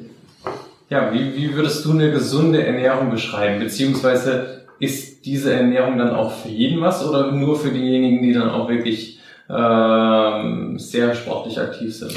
[0.88, 3.58] ja, wie, wie würdest du eine gesunde Ernährung beschreiben?
[3.58, 8.48] Beziehungsweise ist diese Ernährung dann auch für jeden was oder nur für diejenigen, die dann
[8.48, 9.18] auch wirklich
[9.50, 12.14] ähm, sehr sportlich aktiv sind?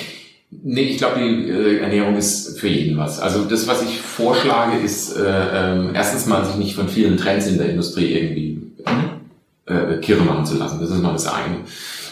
[0.51, 3.19] Nee, ich glaube, die äh, Ernährung ist für jeden was.
[3.19, 7.47] Also das, was ich vorschlage, ist äh, ähm, erstens mal sich nicht von vielen Trends
[7.47, 8.61] in der Industrie irgendwie
[9.65, 10.79] äh, kirre machen zu lassen.
[10.81, 11.55] Das ist mal das eine.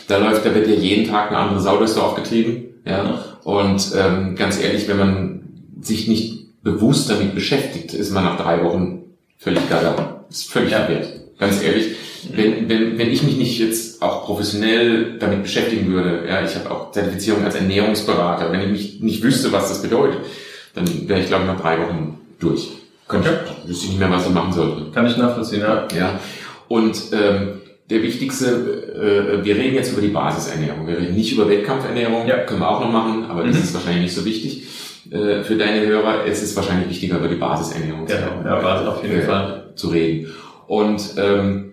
[0.08, 2.66] Da läuft, da wird ja jeden Tag eine andere Sau durchs Dorf getrieben.
[2.86, 3.24] Ja.
[3.44, 5.42] Und ähm, ganz ehrlich, wenn man
[5.82, 9.04] sich nicht bewusst damit beschäftigt, ist man nach drei Wochen
[9.38, 10.24] völlig gaga.
[10.30, 10.86] Ist völlig Ja.
[10.86, 11.19] verwirrt.
[11.40, 11.96] Ganz ehrlich.
[12.36, 16.70] Wenn, wenn, wenn ich mich nicht jetzt auch professionell damit beschäftigen würde, ja, ich habe
[16.70, 20.20] auch Zertifizierung als Ernährungsberater, wenn ich mich nicht wüsste, was das bedeutet,
[20.76, 22.68] dann wäre ich, glaube ich, nach drei Wochen durch.
[23.08, 24.92] Könnte, wüsste ich nicht mehr, was ich machen sollte.
[24.94, 25.88] Kann ich nachvollziehen, ja.
[25.98, 26.20] Ja.
[26.68, 28.46] Und ähm, der wichtigste,
[29.42, 30.86] äh, wir reden jetzt über die Basisernährung.
[30.88, 32.40] Wir reden nicht über Wettkampfernährung, Ja.
[32.40, 33.62] können wir auch noch machen, aber das Mhm.
[33.64, 34.64] ist wahrscheinlich nicht so wichtig.
[35.10, 38.88] Äh, für deine Hörer es ist wahrscheinlich wichtiger, über die Basisernährung zu- Genau, ja, Basis
[38.88, 39.64] auf jeden äh, Fall.
[39.76, 40.32] zu reden.
[40.70, 41.72] Und ähm,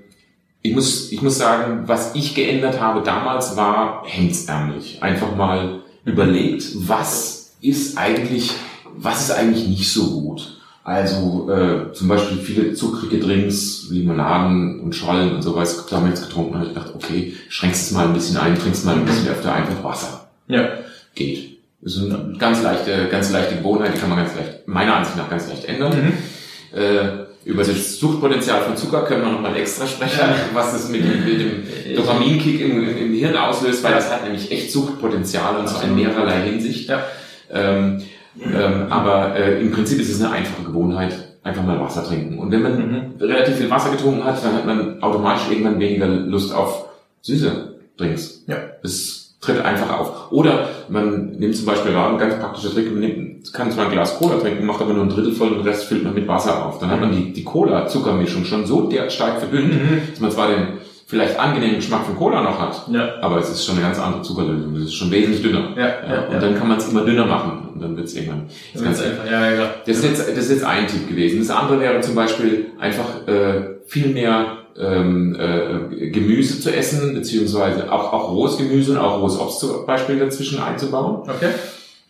[0.63, 5.03] ich muss, ich muss sagen, was ich geändert habe damals war hemdsärmlich.
[5.03, 8.53] Einfach mal überlegt, was ist eigentlich,
[8.97, 10.63] was ist eigentlich nicht so gut.
[10.83, 16.11] Also äh, zum Beispiel viele zuckrige Drinks, Limonaden und Schollen und sowas, da haben wir
[16.11, 19.05] jetzt getrunken und ich gedacht, okay, schränkst es mal ein bisschen ein, trinkst mal ein
[19.05, 20.29] bisschen öfter einfach Wasser.
[20.49, 20.71] Ja.
[21.15, 21.59] Geht.
[21.83, 25.19] Das ist eine ganz leichte, ganz leichte Gewohnheit, die kann man ganz leicht, meiner Ansicht
[25.19, 25.93] nach ganz leicht ändern.
[26.73, 26.79] Mhm.
[26.79, 30.35] Äh, über das Suchtpotenzial von Zucker können wir nochmal extra sprechen, Ja.
[30.53, 34.51] was das mit, dem- mit dem Dopaminkick im, im, Hirn auslöst, weil das hat nämlich
[34.51, 36.89] echt Suchtpotenzial und zwar in mehrerlei Hinsicht.
[36.89, 37.05] Ja.
[37.53, 38.03] Ähm,
[38.43, 42.39] ähm, aber äh, im Prinzip ist es eine einfache Gewohnheit, einfach mal Wasser trinken.
[42.39, 43.03] Und wenn man Mhm.
[43.21, 46.87] relativ viel Wasser getrunken hat, dann hat man automatisch irgendwann weniger Lust auf
[47.23, 48.43] süße Drinks.
[48.49, 48.57] Ja.
[48.83, 50.33] Es tritt einfach auf.
[50.33, 53.93] Oder man nimmt zum Beispiel ja, ein ganz praktischer Trick, man nimmt, kann zwar ein
[53.93, 56.27] Glas Cola trinken, macht aber nur ein Drittel voll und den Rest füllt man mit
[56.29, 56.79] Wasser auf.
[56.81, 60.01] Dann hat man die, die Cola-Zuckermischung schon so stark verdünnt, Mhm.
[60.11, 60.67] dass man zwar den
[61.09, 63.11] vielleicht angenehmen Geschmack von Cola noch hat, Ja.
[63.23, 64.75] aber es ist schon eine ganz andere Zuckerlösung.
[64.75, 65.69] Es ist schon wesentlich dünner.
[65.77, 68.47] Ja, Ja, und dann kann man es immer dünner machen und dann wird es irgendwann.
[68.75, 71.39] Das ist einfach, ja, ja, Das ist, jetzt, das ist jetzt ein Tipp gewesen.
[71.39, 77.91] Das andere wäre zum Beispiel einfach äh, viel mehr ähm, äh, Gemüse zu essen, beziehungsweise
[77.93, 81.23] auch, auch rohes Gemüse und auch rohes Obst zum Beispiel dazwischen einzubauen.
[81.23, 81.51] Okay.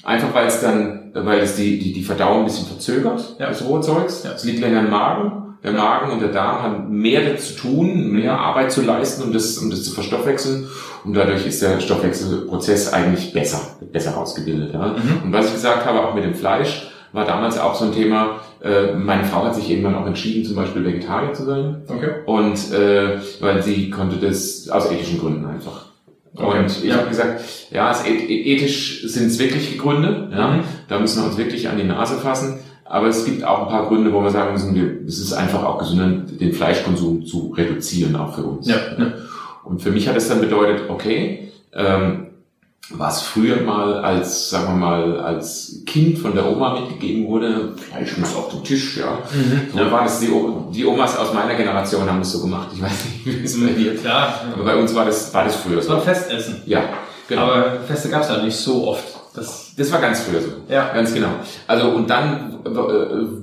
[0.05, 3.49] Einfach weil es dann, weil es die, die, die Verdauung ein bisschen verzögert, Ja.
[3.49, 4.23] das rohe Zeugs.
[4.25, 4.33] Ja.
[4.33, 5.43] Es liegt länger im Magen.
[5.65, 9.59] Der Magen und der Darm haben mehr dazu tun, mehr Arbeit zu leisten, um das,
[9.59, 10.69] um das zu verstoffwechseln.
[11.05, 13.61] Und dadurch ist der Stoffwechselprozess eigentlich besser,
[13.93, 14.73] besser ausgebildet.
[14.75, 14.89] Ja.
[14.89, 15.23] Mhm.
[15.25, 18.41] Und was ich gesagt habe, auch mit dem Fleisch, war damals auch so ein Thema.
[18.67, 21.83] Äh, meine Frau hat sich irgendwann auch entschieden, zum Beispiel Vegetarier zu sein.
[21.89, 22.11] Okay.
[22.27, 25.87] Und äh, weil sie konnte das aus ethischen Gründen einfach.
[26.37, 26.59] Okay.
[26.59, 26.97] Und ich Ja.
[26.97, 30.29] habe gesagt, ja, es, eth- ethisch sind es wirkliche Gründe.
[30.37, 30.61] Ja, Mhm.
[30.89, 32.59] da müssen wir uns wirklich an die Nase fassen.
[32.85, 35.65] Aber es gibt auch ein paar Gründe, wo wir sagen müssen, wir, es ist einfach
[35.65, 38.69] auch gesünder, den Fleischkonsum zu reduzieren, auch für uns.
[38.69, 38.77] Ja.
[38.99, 39.13] ja.
[39.65, 42.26] Und für mich hat es dann bedeutet, okay, ähm,
[42.91, 48.17] was früher mal als, sagen wir mal, als Kind von der Oma mitgegeben wurde, Fleisch
[48.17, 49.19] muss auf den Tisch, ja.
[49.73, 49.91] So Ja.
[49.91, 50.31] war das, die,
[50.73, 52.69] die Omas aus meiner Generation haben das so gemacht.
[52.75, 52.93] Ich weiß
[53.25, 53.97] nicht, wie es bei dir.
[53.97, 54.41] Klar.
[54.55, 56.03] Aber bei uns war das, war das früher Das war so.
[56.05, 56.63] Festessen.
[56.67, 56.85] Ja,
[57.29, 57.43] genau.
[57.43, 59.05] Aber Feste gab es ja nicht so oft.
[59.35, 60.49] Das, das war ganz früher so.
[60.69, 60.93] ja.
[60.95, 61.29] Ganz genau.
[61.67, 62.69] Also und dann äh,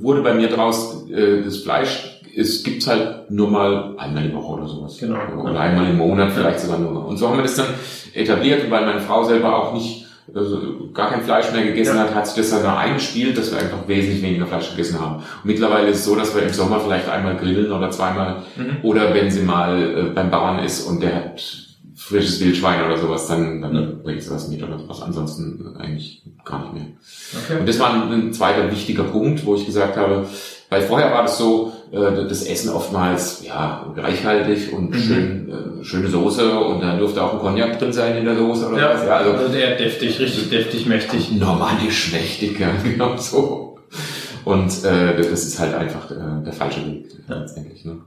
[0.04, 4.54] wurde bei mir draus äh, das Fleisch, es gibt's halt nur mal einmal die Woche
[4.54, 4.98] oder sowas.
[5.00, 5.18] Genau.
[5.44, 7.06] Oder einmal im Monat vielleicht sogar nur.
[7.08, 7.68] Und so haben wir das dann
[8.14, 10.02] etabliert, und weil meine Frau selber auch nicht
[10.34, 12.04] also gar kein Fleisch mehr gegessen Ja.
[12.04, 15.16] hat, hat sich das dann eingespielt, dass wir einfach wesentlich weniger Fleisch gegessen haben.
[15.18, 18.78] Und mittlerweile ist es so, dass wir im Sommer vielleicht einmal grillen oder zweimal Mhm.
[18.84, 21.44] oder wenn sie mal äh, beim Bauern ist und der hat
[21.96, 23.82] frisches Wildschwein oder sowas, dann, dann Ja.
[24.02, 25.02] bringt sie was mit oder was.
[25.02, 26.83] Ansonsten eigentlich gar nicht mehr.
[27.44, 27.60] Okay.
[27.60, 30.26] Und das war ein, ein zweiter wichtiger Punkt, wo ich gesagt habe,
[30.70, 34.94] weil vorher war das so, äh, das Essen oftmals ja reichhaltig und Mhm.
[35.00, 35.50] schön,
[35.82, 38.78] äh, schöne Soße und dann durfte auch ein Cognac drin sein in der Soße oder
[38.80, 39.06] Ja, was.
[39.06, 41.32] Ja, also also der deftig, richtig deftig, mächtig.
[41.34, 43.78] normannisch mächtig, ja, genau so.
[44.46, 47.36] Und äh, das ist halt einfach äh, der falsche Weg Ja.
[47.40, 47.86] letztendlich.
[47.86, 47.98] Ne?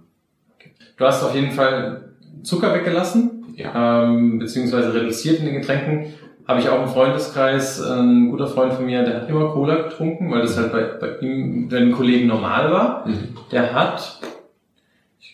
[0.98, 2.10] Du hast auf jeden Fall
[2.42, 4.02] Zucker weggelassen, Ja.
[4.04, 6.12] ähm, beziehungsweise reduziert in den Getränken.
[6.48, 10.30] Habe ich auch im Freundeskreis, ein guter Freund von mir, der hat immer Cola getrunken,
[10.30, 13.08] weil das halt bei, bei ihm, bei den Kollegen normal war.
[13.08, 13.36] Mhm.
[13.50, 14.20] Der hat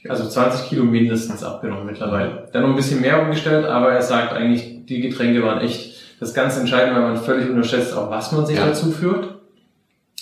[0.09, 2.49] also 20 Kilo mindestens abgenommen mittlerweile.
[2.53, 6.33] Dann noch ein bisschen mehr umgestellt, aber er sagt eigentlich, die Getränke waren echt das
[6.35, 8.67] ganz Entscheidende, weil man völlig unterschätzt, auch was man sich Ja.
[8.67, 9.35] dazu führt.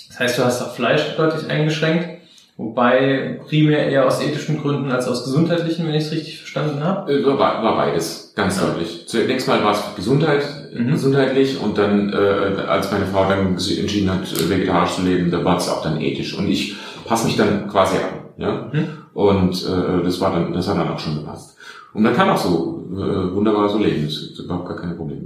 [0.09, 2.20] Das heißt, du hast auch Fleisch deutlich eingeschränkt,
[2.61, 7.11] wobei primär eher aus ethischen Gründen als aus gesundheitlichen, wenn ich es richtig verstanden habe.
[7.13, 8.67] Äh, War, war beides, ganz Ja.
[8.67, 9.05] deutlich.
[9.07, 10.45] Zunächst mal war es Gesundheit,
[10.75, 10.93] Mhm.
[10.93, 15.45] gesundheitlich und dann, äh, als meine Frau dann sich entschieden hat, vegetarisch zu leben, da
[15.45, 16.37] war es auch dann ethisch.
[16.39, 18.21] Und ich passe mich dann quasi an.
[18.37, 18.71] Ja?
[18.73, 18.87] Mhm.
[19.15, 21.57] Und äh, das war dann, das hat dann auch schon gepasst.
[21.95, 25.23] Und man kann auch so äh, wunderbar so leben, das ist überhaupt gar keine Probleme.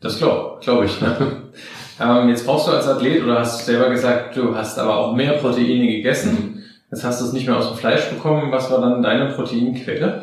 [0.00, 1.00] Das glaube glaub ich.
[1.00, 1.16] Ne?
[2.00, 5.32] ähm, jetzt brauchst du als Athlet, oder hast selber gesagt, du hast aber auch mehr
[5.32, 6.53] Proteine gegessen.
[6.94, 8.52] Jetzt hast du es nicht mehr aus dem Fleisch bekommen.
[8.52, 10.22] Was war dann deine Proteinquelle?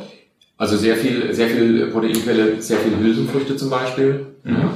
[0.57, 4.27] Also sehr viel, sehr viel Proteinquelle, sehr viel Hülsenfrüchte zum Beispiel.
[4.45, 4.69] Mhm.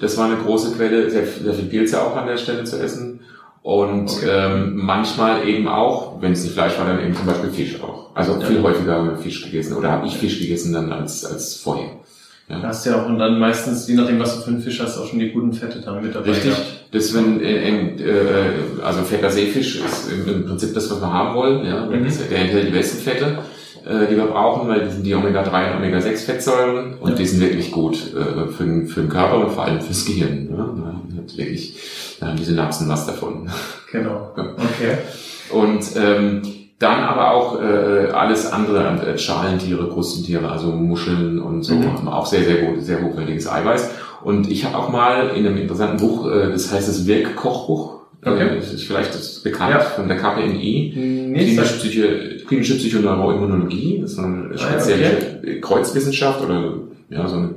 [0.00, 3.18] Das war eine große Quelle, sehr, sehr viel Pilze auch an der Stelle zu essen.
[3.62, 4.28] Und Okay.
[4.30, 8.14] ähm, manchmal eben auch, wenn es nicht Fleisch war, dann eben zum Beispiel Fisch auch.
[8.14, 8.46] Also Ja.
[8.46, 11.90] viel häufiger haben wir Fisch gegessen oder habe ich Fisch gegessen dann als, als vorher.
[12.58, 14.98] Du hast ja auch und dann meistens, je nachdem, was du für einen Fisch hast,
[14.98, 16.30] auch schon die guten Fette dann mit dabei.
[16.30, 16.50] Richtig.
[16.50, 16.66] gehabt.
[16.90, 18.44] Das, wenn, äh, äh,
[18.84, 21.64] also fetter Seefisch ist im, Prinzip das, was wir haben wollen.
[21.64, 21.86] Ja?
[21.86, 22.08] Mhm.
[22.30, 23.38] Der enthält die besten Fette,
[23.86, 27.16] äh, die wir brauchen, weil die sind die Omega-3 und Omega-6-Fettsäuren und Ja.
[27.16, 30.48] die sind wirklich gut äh, für, den, für den Körper und vor allem fürs Gehirn.
[30.50, 30.56] Ja?
[30.56, 31.74] Da hat wirklich,
[32.18, 33.48] da haben die Synapsen was davon.
[33.92, 34.32] Genau.
[34.36, 34.54] Ja.
[34.56, 34.98] Okay.
[35.50, 36.42] Und ähm,
[36.80, 41.92] Dann aber auch äh, alles andere, äh, Schalentiere, Krustentiere, also Muscheln und so, Mhm.
[41.92, 43.90] haben auch sehr, sehr gut, sehr hochwertiges Eiweiß.
[44.24, 48.48] Und ich habe auch mal in einem interessanten Buch, äh, das heißt das Wirk-Kochbuch, Okay.
[48.48, 49.80] äh, das ist vielleicht das bekannt Ja.
[49.80, 56.74] von der KPNI, Nee, klinische, Psycho, klinische Psychoneuroimmunologie, das ist eine Ah, spezielle Kreuzwissenschaft oder
[57.10, 57.50] ja, so eine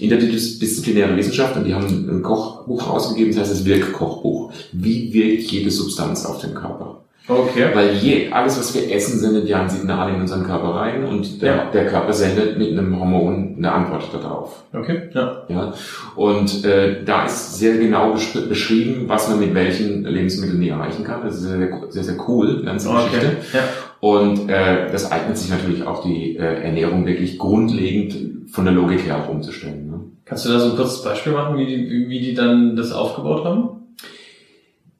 [0.00, 4.52] interdisziplinäre Wissenschaft und die haben ein Kochbuch rausgegeben, das heißt das Wirk-Kochbuch.
[4.72, 7.02] Wie wirkt jede Substanz auf den Körper?
[7.26, 7.64] Okay.
[7.72, 11.40] Weil je, alles, was wir essen, sendet ja ein Signal in unseren Körper rein und
[11.40, 11.70] der, Ja.
[11.72, 14.64] der Körper sendet mit einem Hormon eine Antwort darauf.
[14.74, 15.08] Okay.
[15.14, 15.42] Ja.
[15.48, 15.72] Ja?
[16.16, 21.02] Und äh, da ist sehr genau besch- beschrieben, was man mit welchen Lebensmitteln nie erreichen
[21.02, 21.22] kann.
[21.24, 23.16] Das ist sehr, sehr, sehr, cool, die ganze Geschichte.
[23.16, 23.36] Okay.
[23.54, 23.60] Ja.
[24.00, 29.06] Und äh, das eignet sich natürlich auch die äh, Ernährung wirklich grundlegend von der Logik
[29.06, 29.86] her auch umzustellen.
[29.90, 30.00] Ne?
[30.26, 33.44] Kannst du da so ein kurzes Beispiel machen, wie die, wie die dann das aufgebaut
[33.46, 33.68] haben?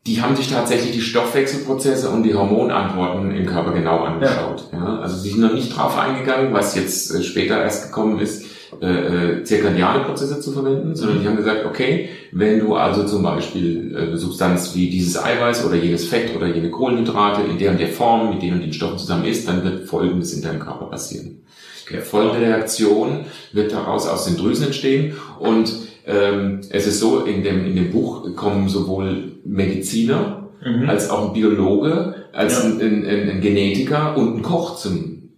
[0.07, 4.69] Die haben sich tatsächlich die Stoffwechselprozesse und die Hormonantworten im Körper genau angeschaut.
[4.71, 4.99] Ja.
[5.01, 8.45] Also sie sind noch nicht drauf eingegangen, was jetzt äh, später erst gekommen ist,
[8.83, 13.23] äh, äh, zirkadiane Prozesse zu verwenden, sondern die haben gesagt, okay, wenn du also zum
[13.23, 17.71] Beispiel äh, eine Substanz wie dieses Eiweiß oder jenes Fett oder jene Kohlenhydrate in der
[17.71, 20.61] und der Form mit den und den Stoffen zusammen isst, dann wird Folgendes in deinem
[20.61, 21.43] Körper passieren.
[21.87, 22.01] Okay.
[22.01, 25.71] Folgende Reaktion wird daraus aus den Drüsen entstehen und
[26.07, 30.89] ähm, es ist so, in dem, in dem Buch kommen sowohl Mediziner Mhm.
[30.89, 32.65] als auch ein Biologe, als Ja.
[32.71, 35.29] ein, ein, ein, Genetiker und ein Koch zum,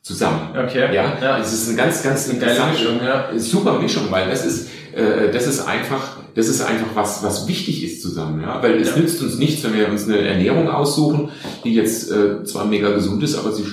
[0.00, 0.50] zusammen.
[0.56, 0.94] Okay.
[0.94, 1.38] Ja, Ja.
[1.40, 3.30] es ist eine ganz, ganz Eine geile Mischung, ja.
[3.36, 7.82] Super Mischung, weil das ist, äh, das ist einfach, das ist einfach was, was wichtig
[7.82, 8.98] ist zusammen, ja, weil es Ja.
[8.98, 11.30] nützt uns nichts, wenn wir uns eine Ernährung aussuchen,
[11.64, 13.64] die jetzt äh, zwar mega gesund ist, aber sie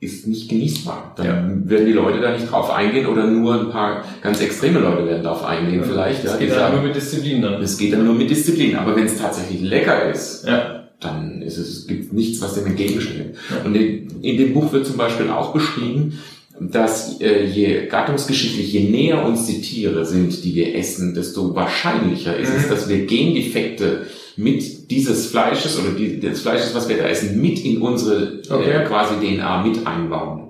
[0.00, 1.12] ist nicht genießbar.
[1.16, 1.70] Dann Ja.
[1.70, 5.22] werden die Leute da nicht drauf eingehen oder nur ein paar ganz extreme Leute werden
[5.22, 7.62] darauf eingehen vielleicht, ja, Das die geht dann nur mit Disziplin dann.
[7.62, 10.84] es geht dann nur mit Disziplin, aber wenn es tatsächlich lecker ist, Ja.
[11.00, 13.34] dann ist es, es gibt nichts, was dem entgegensteht.
[13.50, 13.62] Ja.
[13.66, 16.18] Und in, in dem Buch wird zum Beispiel auch beschrieben,
[16.58, 22.36] dass äh, je gattungsgeschichtlich, je näher uns die Tiere sind, die wir essen, desto wahrscheinlicher
[22.36, 22.70] ist es, Mhm.
[22.70, 24.06] dass wir Gendefekte
[24.40, 28.70] mit dieses Fleisches oder die, des Fleisches, was wir da essen, mit in unsere Okay.
[28.70, 30.46] äh, quasi DNA mit einbauen.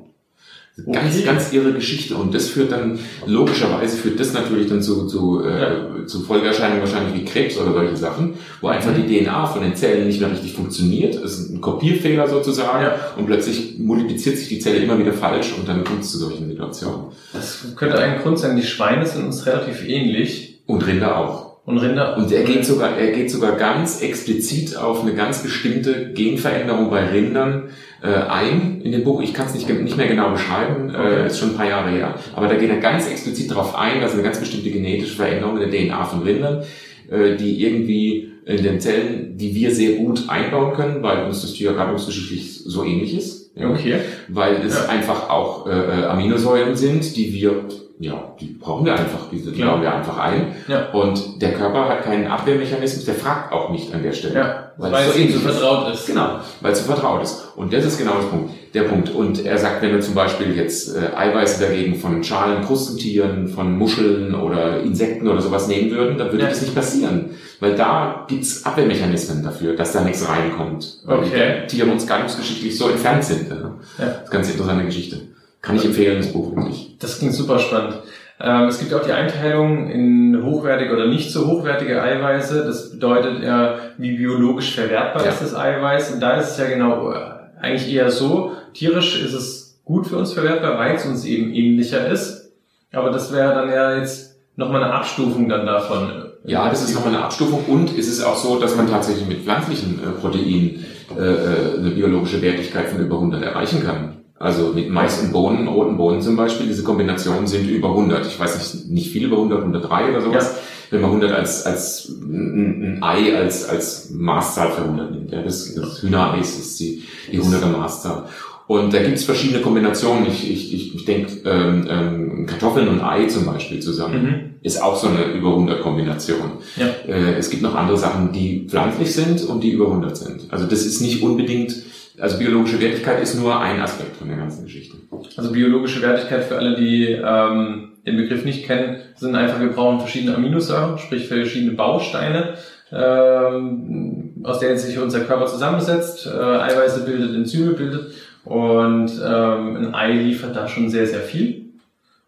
[0.90, 1.24] Ganz, Okay.
[1.26, 2.14] ganz irre Geschichte.
[2.16, 7.20] Und das führt dann, logischerweise führt das natürlich dann zu, zu, äh, zu Folgeerscheinungen wahrscheinlich
[7.20, 10.54] wie Krebs oder solche Sachen, wo einfach die DNA von den Zellen nicht mehr richtig
[10.54, 11.16] funktioniert.
[11.16, 12.82] Es ist ein Kopierfehler sozusagen.
[12.84, 12.94] Ja.
[13.18, 16.48] Und plötzlich multipliziert sich die Zelle immer wieder falsch und dann kommt es zu solchen
[16.48, 17.06] Situationen.
[17.34, 18.56] Das könnte ein Grund sein.
[18.56, 20.46] Die Schweine sind uns relativ ähnlich.
[20.66, 21.49] Und Rinder auch.
[21.70, 22.16] Und Rinder.
[22.16, 27.04] Und er geht sogar, er geht sogar ganz explizit auf eine ganz bestimmte Genveränderung bei
[27.06, 27.70] Rindern
[28.02, 29.20] äh, ein in dem Buch.
[29.22, 31.22] Ich kann es nicht, nicht mehr genau beschreiben, Okay.
[31.22, 32.14] äh, ist schon ein paar Jahre her.
[32.34, 35.70] Aber da geht er ganz explizit darauf ein, dass eine ganz bestimmte genetische Veränderung in
[35.70, 36.62] der DNA von Rindern,
[37.10, 41.52] äh, die irgendwie in den Zellen, die wir sehr gut einbauen können, weil uns das
[41.52, 43.50] Tier gattungsgeschichtlich so ähnlich ist.
[43.54, 43.70] Ja.
[43.70, 43.96] Okay.
[44.28, 44.88] Weil es Ja.
[44.88, 47.64] einfach auch äh, äh, Aminosäuren sind, die wir,
[48.02, 49.72] ja, die brauchen wir einfach, diese die Klar.
[49.74, 50.54] bauen wir einfach ein.
[50.68, 50.88] Ja.
[50.92, 54.34] Und der Körper hat keinen Abwehrmechanismus, der fragt auch nicht an der Stelle.
[54.34, 54.72] Ja.
[54.78, 55.42] Weil Weil es so ihm so ist.
[55.58, 56.06] vertraut ist.
[56.06, 57.48] Genau, weil es so vertraut ist.
[57.56, 59.10] Und das ist genau das Punkt, der Punkt.
[59.10, 63.76] Und er sagt, wenn wir zum Beispiel jetzt äh, Eiweiße dagegen von Schalen, Krustentieren, von
[63.76, 66.48] Muscheln oder Insekten oder sowas nehmen würden, dann würde Ja.
[66.48, 67.32] das nicht passieren.
[67.60, 71.00] Weil da gibt's Abwehrmechanismen dafür, dass da nichts reinkommt.
[71.04, 71.62] Weil Okay.
[71.70, 73.50] die Tiere uns gattungsgeschichtlich so entfernt sind.
[73.50, 73.56] Ja.
[73.56, 73.70] Ja.
[73.98, 75.20] Das ist eine ganz interessante Geschichte.
[75.62, 76.96] Kann ich empfehlen, das Buch wirklich.
[76.98, 77.96] Das klingt super spannend.
[78.40, 82.64] Ähm, es gibt auch die Einteilung in hochwertige oder nicht so hochwertige Eiweiße.
[82.64, 85.30] Das bedeutet ja, wie biologisch verwertbar Ja.
[85.30, 86.12] ist das Eiweiß.
[86.12, 87.16] Und da ist es ja genau äh,
[87.60, 92.06] eigentlich eher so, tierisch ist es gut für uns verwertbar, weil es uns eben ähnlicher
[92.08, 92.52] ist.
[92.92, 96.10] Aber das wäre dann ja jetzt nochmal eine Abstufung dann davon.
[96.44, 99.42] Ja, das ist nochmal eine Abstufung und es ist auch so, dass man tatsächlich mit
[99.42, 100.84] pflanzlichen äh, Proteinen
[101.18, 104.19] äh, äh, eine biologische Wertigkeit von über 100 erreichen kann.
[104.40, 108.26] Also mit Mais und Bohnen, roten Bohnen zum Beispiel, diese Kombinationen sind über 100.
[108.26, 110.54] Ich weiß nicht, nicht viel über 100, 103 oder sowas.
[110.90, 115.30] Wenn man 100 als, als ein, Ei als, als Maßzahl für 100 nimmt.
[115.30, 118.24] Ja, das, das Hühnerei ist, die, die 100er Maßzahl.
[118.66, 120.26] Und da gibt es verschiedene Kombinationen.
[120.26, 124.40] Ich, ich, ich, ich denke, ähm, ähm, Kartoffeln und Ei zum Beispiel zusammen Mhm.
[124.62, 126.52] ist auch so eine über 100 Kombination.
[126.76, 126.86] Ja.
[127.06, 130.42] Äh, es gibt noch andere Sachen, die pflanzlich sind und die über 100 sind.
[130.50, 131.74] Also das ist nicht unbedingt,
[132.20, 134.96] also biologische Wertigkeit ist nur ein Aspekt von der ganzen Geschichte.
[135.36, 140.00] Also biologische Wertigkeit für alle, die ähm, den Begriff nicht kennen, sind einfach, wir brauchen
[140.00, 142.54] verschiedene Aminosäuren, sprich verschiedene Bausteine,
[142.92, 148.12] ähm, aus denen sich unser Körper zusammensetzt, äh, Eiweiße bildet, Enzyme bildet
[148.44, 151.60] und ähm, ein Ei liefert da schon sehr, sehr viel.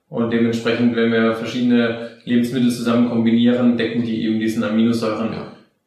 [0.09, 5.33] Und dementsprechend, wenn wir verschiedene Lebensmittel zusammen kombinieren, decken die eben diesen Aminosäuren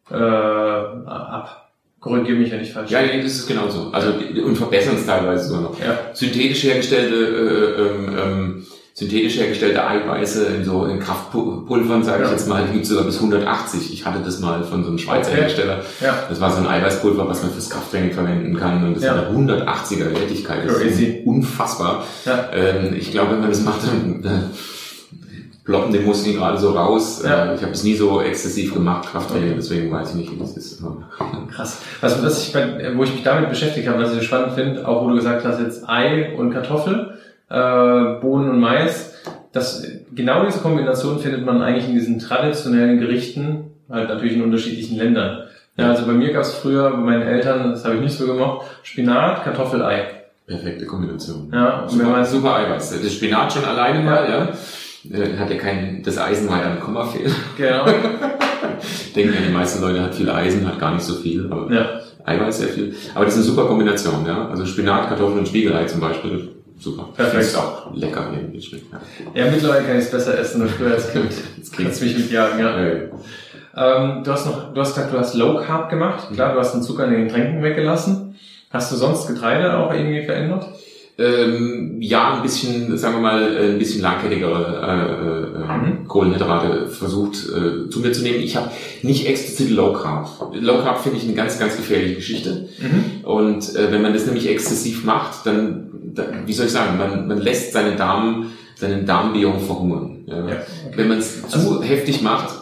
[0.09, 1.64] äh, ab.
[2.05, 3.89] Korrigiere mich, wenn ich falsch Ja, nee, das ist genauso.
[3.91, 4.09] Also
[4.45, 5.79] und verbessern es teilweise sogar noch.
[5.79, 5.97] Ja.
[6.13, 12.25] Synthetisch hergestellte, äh, ähm, ähm, synthetisch hergestellte Eiweiße in so in Kraftpulvern, sage Ja.
[12.27, 13.91] ich jetzt mal, die gibt's sogar bis 180.
[13.91, 15.41] Ich hatte das mal von so einem Schweizer Okay.
[15.41, 15.81] Hersteller.
[15.99, 16.25] Ja.
[16.29, 18.83] Das war so ein Eiweißpulver, was man fürs Krafttraining verwenden kann.
[18.85, 19.15] Und das Ja.
[19.15, 20.59] hat eine 180er Wertigkeit.
[20.69, 21.05] Das Crazy.
[21.05, 22.05] ist unfassbar.
[22.25, 22.51] Ja.
[22.53, 24.29] Ähm, ich glaube, wenn man das macht, dann äh,
[25.65, 27.23] ploppen die Muskeln gerade so raus.
[27.25, 27.51] Ja.
[27.51, 30.55] Äh, ich habe es nie so exzessiv gemacht, Krafttraining, deswegen weiß ich nicht, wie das
[30.55, 30.81] ist.
[31.51, 31.81] Krass.
[32.01, 34.87] Was, was ich bei, wo ich mich damit beschäftigt habe, was ich so spannend finde,
[34.87, 37.17] auch wo du gesagt hast, jetzt Ei und Kartoffel,
[37.49, 39.13] äh, Bohnen und Mais,
[39.51, 44.97] das, genau diese Kombination findet man eigentlich in diesen traditionellen Gerichten, halt natürlich in unterschiedlichen
[44.97, 45.43] Ländern.
[45.77, 48.27] Ja, also bei mir gab es früher, bei meinen Eltern, das habe ich nicht so
[48.27, 50.05] gemacht, Spinat, Kartoffel, Ei.
[50.47, 51.49] Perfekte Kombination.
[51.51, 53.01] Ja, und wenn Super, man super Eiweiß.
[53.01, 54.43] Das Spinat schon alleine mal, ja.
[54.45, 54.53] Äh,
[55.39, 57.31] Hat ja kein, das Eisen war ja ein Komma fehlt.
[57.57, 57.85] genau,
[59.15, 61.99] Denken ja die meisten Leute hat viel Eisen, hat gar nicht so viel, aber ja,
[62.25, 62.93] Eiweiß sehr viel.
[63.13, 64.47] Aber das ist eine super Kombination, ja.
[64.49, 67.09] Also Spinat, Kartoffeln und Spiegelei zum Beispiel, super.
[67.15, 67.37] Perfekt.
[67.37, 68.85] Das ist auch lecker irgendwie schmeckt.
[68.91, 69.45] Ja.
[69.45, 71.25] ja, mittlerweile kann ich es besser essen als früher als Kind.
[71.31, 72.01] Jetzt Kannst klingt's.
[72.01, 72.77] mich mitjagen, ja.
[72.77, 73.09] Äh,
[73.77, 76.29] Ähm, du hast noch, du hast gesagt, du hast Low Carb gemacht.
[76.33, 78.35] Klar, du hast den Zucker in den Getränken weggelassen.
[78.71, 80.65] Hast du sonst Getreide auch irgendwie verändert?
[81.17, 86.07] Ähm, ja, ein bisschen, sagen wir mal, äh, ein bisschen langkettigere äh, äh, Mhm.
[86.07, 88.39] Kohlenhydrate versucht äh, zu mir zu nehmen.
[88.41, 88.69] Ich habe
[89.01, 90.53] nicht explizit Low Carb.
[90.59, 92.67] Low Carb finde ich eine ganz, ganz gefährliche Geschichte.
[93.23, 97.27] Und äh, wenn man das nämlich exzessiv macht, dann, dann wie soll ich sagen, man,
[97.27, 100.23] man lässt seine Darm, seinen Darmbiom verhungern.
[100.27, 100.35] Ja.
[100.37, 100.57] Ja, okay.
[100.95, 102.53] Wenn man es zu heftig macht,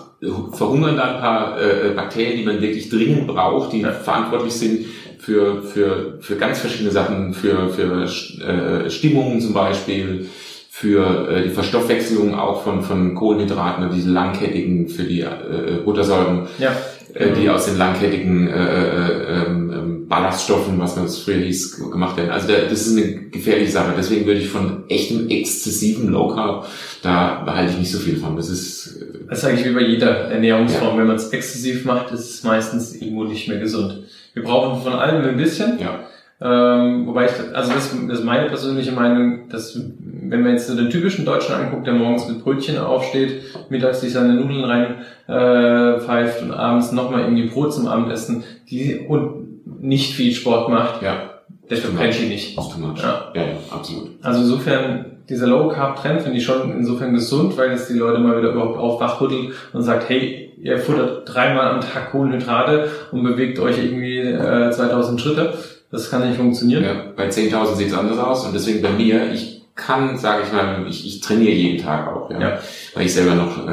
[0.53, 3.91] verhungern da ein paar äh, Bakterien, die man wirklich dringend braucht, die Ja.
[3.91, 4.85] verantwortlich sind
[5.23, 10.27] für, für, für ganz verschiedene Sachen, für, für äh, Stimmungen zum Beispiel,
[10.69, 16.47] für äh, die Verstoffwechselung auch von, von Kohlenhydraten, also diese langkettigen, für die äh, Buttersäuren,
[16.59, 16.75] Ja.
[17.13, 21.89] äh, die aus den langkettigen äh, äh, ähm, ähm, Ballaststoffen, was man es früher hieß,
[21.89, 22.31] gemacht werden.
[22.31, 23.93] Also da, das ist eine gefährliche Sache.
[23.97, 26.67] Deswegen würde ich von echtem exzessiven Low Carb,
[27.01, 28.35] da behalte ich nicht so viel von.
[28.35, 30.97] Das ist äh, Das ist eigentlich wie bei jeder Ernährungsform.
[30.97, 34.03] Wenn man es exzessiv macht, ist es meistens irgendwo nicht mehr gesund.
[34.33, 35.79] Wir brauchen von allem ein bisschen.
[35.79, 35.99] ja
[36.41, 40.89] Ähm, wobei ich, also das, das ist meine persönliche Meinung, dass wenn man jetzt den
[40.89, 44.95] typischen Deutschen anguckt, der morgens mit Brötchen aufsteht, mittags sich seine Nudeln rein
[45.27, 51.01] äh, pfeift und abends nochmal irgendwie Brot zum Abendessen, die und nicht viel Sport macht,
[51.01, 51.33] ja
[51.69, 52.57] der verbrennt die nicht.
[52.57, 53.01] ist too much.
[53.01, 53.31] Ja.
[53.33, 54.11] ja, ja absolut.
[54.21, 58.19] Also insofern, dieser Low Carb Trend finde ich schon insofern gesund, weil es die Leute
[58.19, 63.59] mal wieder überhaupt aufwachrüttelt und sagt, hey, ihr futtert dreimal am Tag Kohlenhydrate und bewegt
[63.59, 65.53] euch irgendwie äh, 2000 Schritte.
[65.91, 66.83] Das kann nicht funktionieren.
[66.83, 70.53] Ja, bei 10.000 sieht es anders aus und deswegen bei mir, ich kann, sage ich
[70.53, 72.59] mal, ich, ich trainiere jeden Tag auch, ja, Ja.
[72.93, 73.71] weil ich selber noch äh,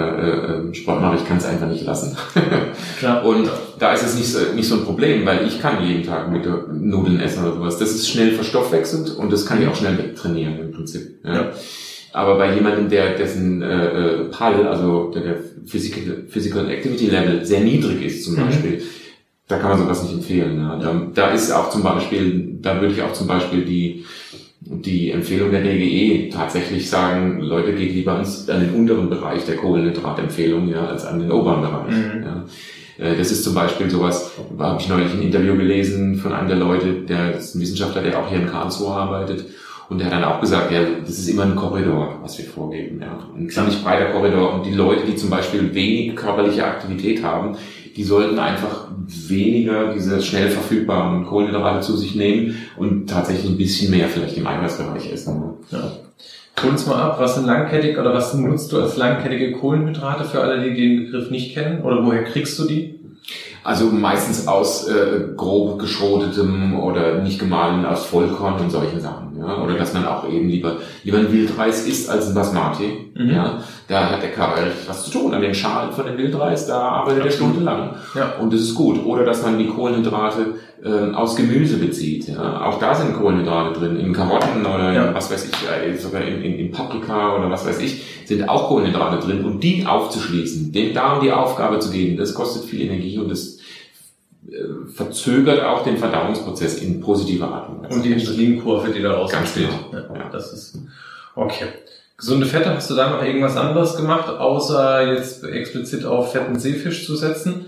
[0.71, 2.17] äh, Sport mache, ich kann es einfach nicht lassen.
[2.99, 3.25] Klar.
[3.25, 6.31] Und da ist es nicht so, nicht so ein Problem, weil ich kann jeden Tag
[6.31, 7.79] mit Nudeln essen oder sowas.
[7.79, 11.21] Das ist schnell verstoffwechselt und das kann ich auch schnell wegtrainieren im Prinzip.
[11.25, 11.35] Ja.
[11.35, 11.47] Ja.
[12.13, 17.45] Aber bei jemandem, der dessen äh, äh, PAL, also der, der Physical, Physical Activity Level
[17.45, 18.47] sehr niedrig ist zum Mhm.
[18.47, 18.83] Beispiel,
[19.49, 20.59] da kann man sowas nicht empfehlen.
[20.59, 20.77] Ja.
[20.77, 24.05] Da, da ist auch zum Beispiel, da würde ich auch zum Beispiel die
[24.63, 29.57] die Empfehlung der DGE tatsächlich sagen, Leute, geht lieber ans, an den unteren Bereich der
[29.57, 31.97] Kohlenhydratempfehlung, ja, als an den oberen Bereich.
[31.97, 32.23] Mhm.
[32.23, 32.45] Ja.
[32.99, 36.49] Äh, Das ist zum Beispiel sowas, da habe ich neulich ein Interview gelesen von einem
[36.49, 39.47] der Leute, der ist ein Wissenschaftler, der auch hier in Karlsruhe arbeitet.
[39.91, 43.01] Und der hat dann auch gesagt, ja, das ist immer ein Korridor, was wir vorgeben,
[43.03, 43.19] ja.
[43.37, 44.55] Ein ziemlich breiter Korridor.
[44.55, 47.57] Und die Leute, die zum Beispiel wenig körperliche Aktivität haben,
[47.97, 53.91] die sollten einfach weniger diese schnell verfügbaren Kohlenhydrate zu sich nehmen und tatsächlich ein bisschen
[53.91, 55.43] mehr vielleicht im Eiweißbereich essen.
[55.73, 55.91] Ja.
[56.63, 60.41] Hol uns mal ab, was sind langkettig oder was nutzt du als langkettige Kohlenhydrate für
[60.41, 61.83] alle, die den Begriff nicht kennen?
[61.83, 63.00] Oder woher kriegst du die?
[63.63, 69.39] Also meistens aus äh, grob geschrotetem oder nicht gemahlen aus Vollkorn und solchen Sachen.
[69.39, 69.63] Ja?
[69.63, 73.13] Oder dass man auch eben lieber lieber ein Wildreis isst als ein Basmati.
[73.15, 73.31] Mhm.
[73.31, 73.59] Ja?
[73.91, 75.35] Da hat der Körper richtig was zu tun.
[75.35, 77.97] An den Schalen von dem Wildreis, da arbeitet er stundenlang.
[78.15, 78.35] Ja.
[78.39, 79.05] Und das ist gut.
[79.05, 82.29] Oder dass man die Kohlenhydrate ähm, aus Gemüse bezieht.
[82.29, 82.67] Ja?
[82.67, 83.97] Auch da sind Kohlenhydrate drin.
[83.99, 85.09] In Karotten oder Ja.
[85.09, 88.49] in, was weiß ich, äh, sogar in, in, in Paprika oder was weiß ich, sind
[88.49, 89.45] auch Kohlenhydrate drin.
[89.45, 93.59] Und die aufzuschließen, dem Darm die Aufgabe zu geben, das kostet viel Energie und das
[94.49, 94.53] äh,
[94.95, 97.97] verzögert auch den Verdauungsprozess in positiver Art und Weise.
[97.97, 99.69] Und die Insulinkurve, die daraus Ganz entsteht.
[99.91, 100.03] genau.
[100.15, 100.29] Ja, Ja.
[100.31, 100.79] Das ist
[101.35, 101.67] okay.
[102.21, 107.07] Gesunde Fette, hast du da noch irgendwas anderes gemacht, außer jetzt explizit auf fetten Seefisch
[107.07, 107.65] zu setzen?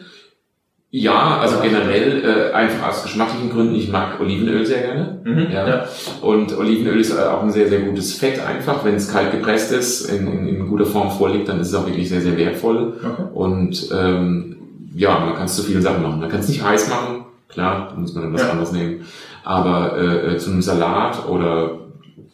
[0.90, 3.74] Ja, also generell äh, einfach aus geschmacklichen Gründen.
[3.74, 5.20] Ich mag Olivenöl sehr gerne.
[5.24, 5.46] Mhm.
[5.50, 5.86] Ja.
[6.20, 8.84] Und Olivenöl ist äh, auch ein sehr, sehr gutes Fett einfach.
[8.84, 11.86] Wenn es kalt gepresst ist, in, in, in guter Form vorliegt, dann ist es auch
[11.86, 12.92] wirklich sehr, sehr wertvoll.
[12.98, 13.22] Okay.
[13.32, 14.56] Und ähm,
[14.94, 16.20] ja, man kann es zu vielen Sachen machen.
[16.20, 18.50] Man kann es nicht heiß machen, klar, muss man dann was ja.
[18.50, 19.06] anderes nehmen.
[19.44, 21.78] Aber äh, zu einem Salat oder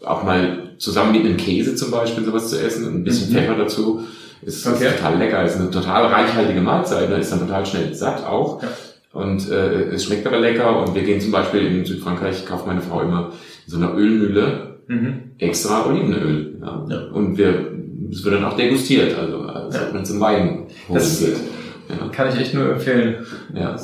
[0.05, 3.35] auch mal zusammen mit einem Käse zum Beispiel sowas zu essen, ein bisschen mhm.
[3.35, 4.05] Pfeffer dazu,
[4.43, 4.91] ist, okay.
[4.97, 8.63] total lecker, ist eine total reichhaltige Mahlzeit, ist dann total schnell satt auch.
[8.63, 8.69] Ja.
[9.13, 12.81] Und äh, es schmeckt aber lecker und wir gehen zum Beispiel in Südfrankreich, kauft meine
[12.81, 13.33] Frau immer
[13.67, 15.33] in so einer Ölmühle mhm.
[15.39, 16.59] extra Olivenöl.
[16.61, 16.87] Ja.
[16.89, 16.99] ja.
[17.13, 17.73] Und wir,
[18.11, 19.87] es wird dann auch degustiert, also als ja.
[19.87, 21.23] ob man zum Wein das.
[21.23, 22.09] Ja.
[22.13, 23.25] Kann ich echt nur empfehlen.
[23.55, 23.75] Ja.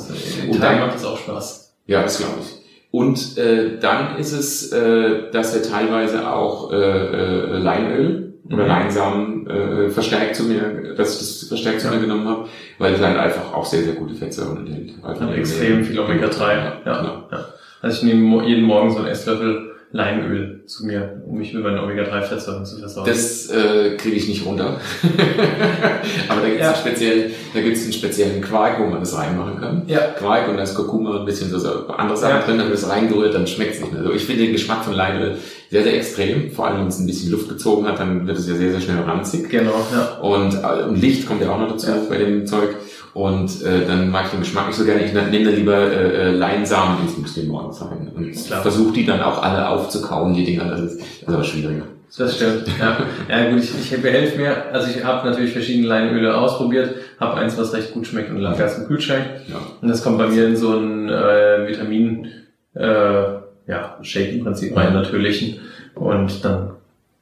[0.43, 1.73] In und dann macht es auch Spaß.
[1.87, 2.64] Ja, das glaube ich.
[2.95, 8.69] Und äh, dann ist es, äh, dass wir teilweise auch äh, äh, Leinöl oder mhm.
[8.69, 12.45] Leinsamen äh, verstärkt zu mir, dass ich das verstärkt zu mir genommen habe,
[12.79, 14.93] weil es halt einfach auch sehr, sehr gute Fettsäuren enthält.
[15.03, 16.39] Also extrem viel Omega-3.
[16.39, 17.23] Ja, ja.
[17.33, 17.45] ja.
[17.81, 19.64] Also ich nehme jeden Morgen so einen Esslöffel
[19.95, 23.09] Leinöl zu mir, um mich mit meinen Omega-3-Fettsäuren zu versorgen.
[23.09, 24.81] Das äh, kriege ich nicht runter.
[26.27, 26.75] Aber da gibt es ja.
[26.75, 29.83] speziell, da gibt's einen speziellen Quark, wo man das reinmachen kann.
[29.87, 30.01] Ja.
[30.17, 32.45] Quark und da ist Kurkuma ein bisschen so andere Sachen ja.
[32.45, 34.01] drin, dann wird es reingerührt, dann schmeckt es nicht mehr.
[34.01, 35.37] Also ich finde den Geschmack von Leinöl
[35.71, 36.51] sehr, sehr extrem.
[36.51, 38.81] Vor allem, wenn es ein bisschen Luft gezogen hat, dann wird es ja sehr, sehr
[38.81, 39.49] schnell ranzig.
[39.49, 40.17] Genau, ja.
[40.19, 41.97] Und, äh, und Licht kommt ja auch noch dazu ja.
[42.09, 42.75] bei dem Zeug.
[43.15, 45.05] Und äh, dann mag ich den Geschmack nicht so gerne.
[45.05, 48.11] Ich nehme da lieber äh, äh Leinsamen ins Müsli morgens rein.
[48.13, 50.65] Und versuche die dann auch alle aufzukauen, die Dinger.
[50.65, 51.83] Das ist, das ist aber schwieriger.
[52.17, 52.67] Das stimmt.
[52.77, 52.97] Ja,
[53.29, 54.65] ja gut, ich, ich behelfe mir.
[54.73, 58.59] Also ich habe natürlich verschiedene Leinöle ausprobiert, habe eins, was recht gut schmeckt und lag
[58.59, 59.23] erst im Kühlschrank.
[59.47, 59.61] Ja.
[59.81, 62.27] Und das kommt bei mir in so ein äh, Vitamin
[62.73, 65.61] äh, ja, Shake im Prinzip rein, natürlichen.
[65.93, 66.71] Und dann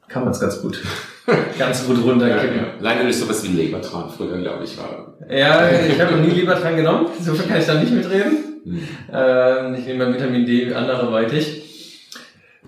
[0.08, 0.82] kann man es ganz gut
[1.58, 2.56] ganz gut runterkippen.
[2.56, 2.68] Ja, ja.
[2.80, 5.14] Leider ist sowas wie Lebertran früher, glaube ich, war.
[5.28, 8.38] Ja, ich habe noch nie Lebertran genommen, insofern kann ich da nicht mitreden.
[8.64, 8.88] Hm.
[9.12, 11.62] Ähm, ich nehme mein Vitamin D andererweitig.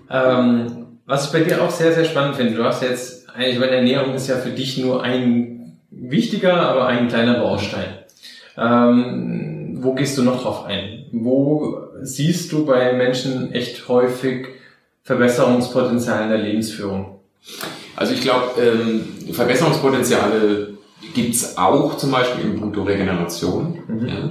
[0.09, 3.77] Ähm, was ich bei dir auch sehr, sehr spannend finde, du hast jetzt, eigentlich, meine
[3.77, 7.99] Ernährung ist ja für dich nur ein wichtiger, aber ein kleiner Baustein.
[8.57, 11.05] Ähm, wo gehst du noch drauf ein?
[11.11, 14.47] Wo siehst du bei Menschen echt häufig
[15.03, 17.19] Verbesserungspotenzial in der Lebensführung?
[17.97, 20.77] Also ich glaube, ähm, Verbesserungspotenziale
[21.13, 23.79] gibt's auch zum Beispiel im Punkt Regeneration.
[23.87, 24.07] Mhm.
[24.07, 24.29] Ja.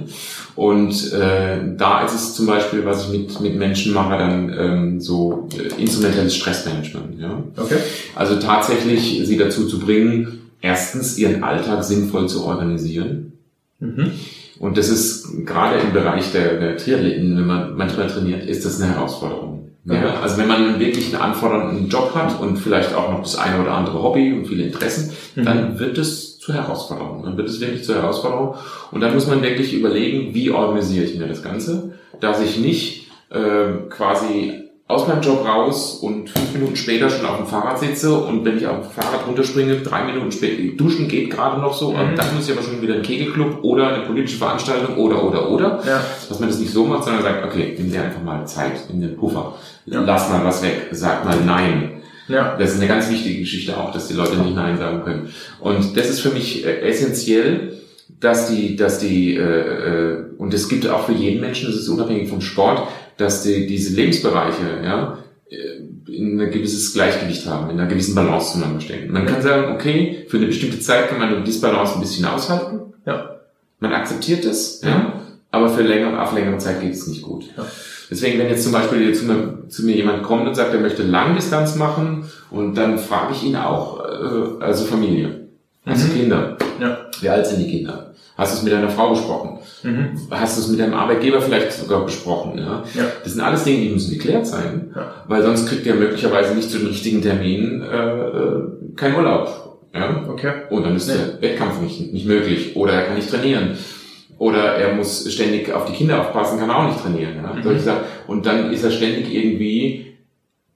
[0.55, 5.01] Und äh, da ist es zum Beispiel, was ich mit, mit Menschen mache, dann ähm,
[5.01, 7.19] so äh, instrumentelles Stressmanagement.
[7.19, 7.43] Ja.
[7.57, 7.77] Okay.
[8.15, 13.33] Also tatsächlich sie dazu zu bringen, erstens ihren Alltag sinnvoll zu organisieren.
[13.79, 14.13] Mhm.
[14.59, 18.81] Und das ist gerade im Bereich der, der Triathleten, wenn man manchmal trainiert, ist das
[18.81, 19.57] eine Herausforderung.
[19.85, 23.61] Ja, also wenn man wirklich einen anfordernden Job hat und vielleicht auch noch das eine
[23.61, 25.45] oder andere Hobby und viele Interessen, mhm.
[25.45, 27.23] dann wird es zur Herausforderung.
[27.23, 28.55] Dann wird es wirklich zur Herausforderung.
[28.91, 33.07] Und dann muss man wirklich überlegen, wie organisiere ich mir das Ganze, dass ich nicht
[33.29, 38.13] äh, quasi aus meinem Job raus und fünf Minuten später schon auf dem Fahrrad sitze
[38.13, 41.91] und wenn ich auf dem Fahrrad runterspringe, drei Minuten später, duschen geht gerade noch so,
[41.91, 41.99] mhm.
[41.99, 45.49] und dann muss ich aber schon wieder ein Kegelclub oder eine politische Veranstaltung oder, oder,
[45.49, 45.81] oder.
[45.85, 46.01] Ja.
[46.29, 49.01] Dass man das nicht so macht, sondern sagt, okay, nimm dir einfach mal Zeit, nimm
[49.01, 49.55] den Puffer,
[49.87, 50.01] ja.
[50.01, 51.91] lass mal was weg, sag mal nein.
[52.29, 52.55] Ja.
[52.57, 55.29] Das ist eine ganz wichtige Geschichte auch, dass die Leute nicht Nein sagen können.
[55.61, 57.77] Und das ist für mich äh, essentiell,
[58.19, 61.89] dass die, dass die, äh, äh, und es gibt auch für jeden Menschen, das ist
[61.89, 62.87] unabhängig vom Sport,
[63.17, 65.17] dass die, diese Lebensbereiche ja,
[66.07, 69.11] in ein gewisses Gleichgewicht haben, in einer gewissen Balance zueinander stehen.
[69.11, 72.93] Man kann sagen, okay, für eine bestimmte Zeit kann man die Disbalance ein bisschen aushalten.
[73.05, 73.37] Ja.
[73.79, 74.89] Man akzeptiert es, ja.
[74.89, 75.13] ja.
[75.51, 77.45] Aber für längere, auf längere Zeit geht es nicht gut.
[77.55, 77.65] Ja.
[78.09, 81.03] Deswegen, wenn jetzt zum Beispiel zu mir, zu mir jemand kommt und sagt, er möchte
[81.03, 85.47] Langdistanz machen, und dann frage ich ihn auch, äh, also Familie,
[85.85, 86.13] also mhm.
[86.13, 86.57] Kinder.
[86.79, 87.06] Ja.
[87.21, 88.13] Wie alt sind die Kinder?
[88.37, 89.57] Hast du es mit deiner Frau besprochen?
[89.81, 90.11] Mhm.
[90.29, 92.59] Hast du es mit deinem Arbeitgeber vielleicht sogar besprochen?
[92.59, 92.83] Ja?
[92.93, 93.05] ja.
[93.23, 95.11] Das sind alles Dinge, die müssen geklärt sein, ja.
[95.27, 99.79] weil sonst kriegt er möglicherweise nicht zu den richtigen Terminen äh, äh, keinen Urlaub.
[99.93, 100.27] Ja?
[100.29, 100.51] Okay.
[100.69, 101.15] Und dann ist nee.
[101.15, 103.71] der Wettkampf nicht, nicht möglich oder er kann nicht trainieren.
[104.37, 107.37] Oder er muss ständig auf die Kinder aufpassen, kann auch nicht trainieren.
[107.37, 107.53] Ja?
[107.53, 107.81] Mhm.
[108.27, 110.16] Und dann ist er ständig irgendwie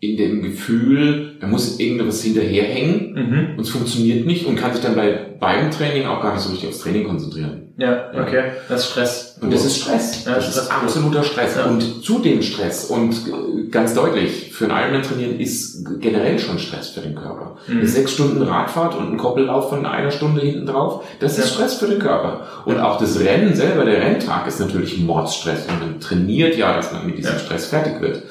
[0.02, 3.48] in dem Gefühl, er muss irgendwas hinterherhängen mhm.
[3.56, 6.52] und es funktioniert nicht und kann sich dann bei beim Training auch gar nicht so
[6.52, 7.74] richtig aufs Training konzentrieren.
[7.78, 8.52] Ja, okay.
[8.70, 9.38] Das ist Stress.
[9.42, 10.26] Und das ist Stress.
[10.26, 11.56] Ja, das Stress ist absoluter Stress.
[11.56, 11.66] Ja.
[11.66, 13.16] Und zu dem Stress und
[13.72, 17.58] ganz deutlich, für einen Ironman trainieren ist generell schon Stress für den Körper.
[17.68, 17.86] Mhm.
[17.88, 21.56] Sechs Stunden Radfahrt und ein Koppellauf von einer Stunde hinten drauf, das ist ja.
[21.56, 22.46] Stress für den Körper.
[22.66, 25.66] Und auch das Rennen selber, der Renntag ist natürlich Mordsstress.
[25.68, 28.24] Und man trainiert ja, dass man mit diesem Stress fertig wird.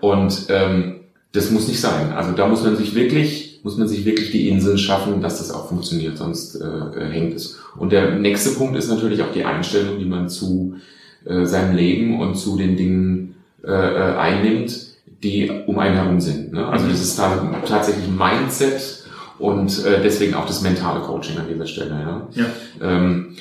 [0.00, 0.95] Und ähm,
[1.36, 2.12] das muss nicht sein.
[2.12, 5.50] Also da muss man sich wirklich, muss man sich wirklich die Inseln schaffen, dass das
[5.50, 7.58] auch funktioniert, sonst äh, hängt es.
[7.76, 10.76] Und der nächste Punkt ist natürlich auch die Einstellung, die man zu
[11.24, 14.74] äh, seinem Leben und zu den Dingen äh, äh einnimmt,
[15.22, 16.52] die um einen herum sind.
[16.52, 16.66] Ne?
[16.66, 17.20] Also das ist
[17.66, 19.04] tatsächlich Mindset
[19.38, 21.90] und äh, deswegen auch das mentale Coaching an dieser Stelle.
[21.90, 22.28] Ja?
[22.34, 22.46] ja.
[22.80, 23.36] Ähm,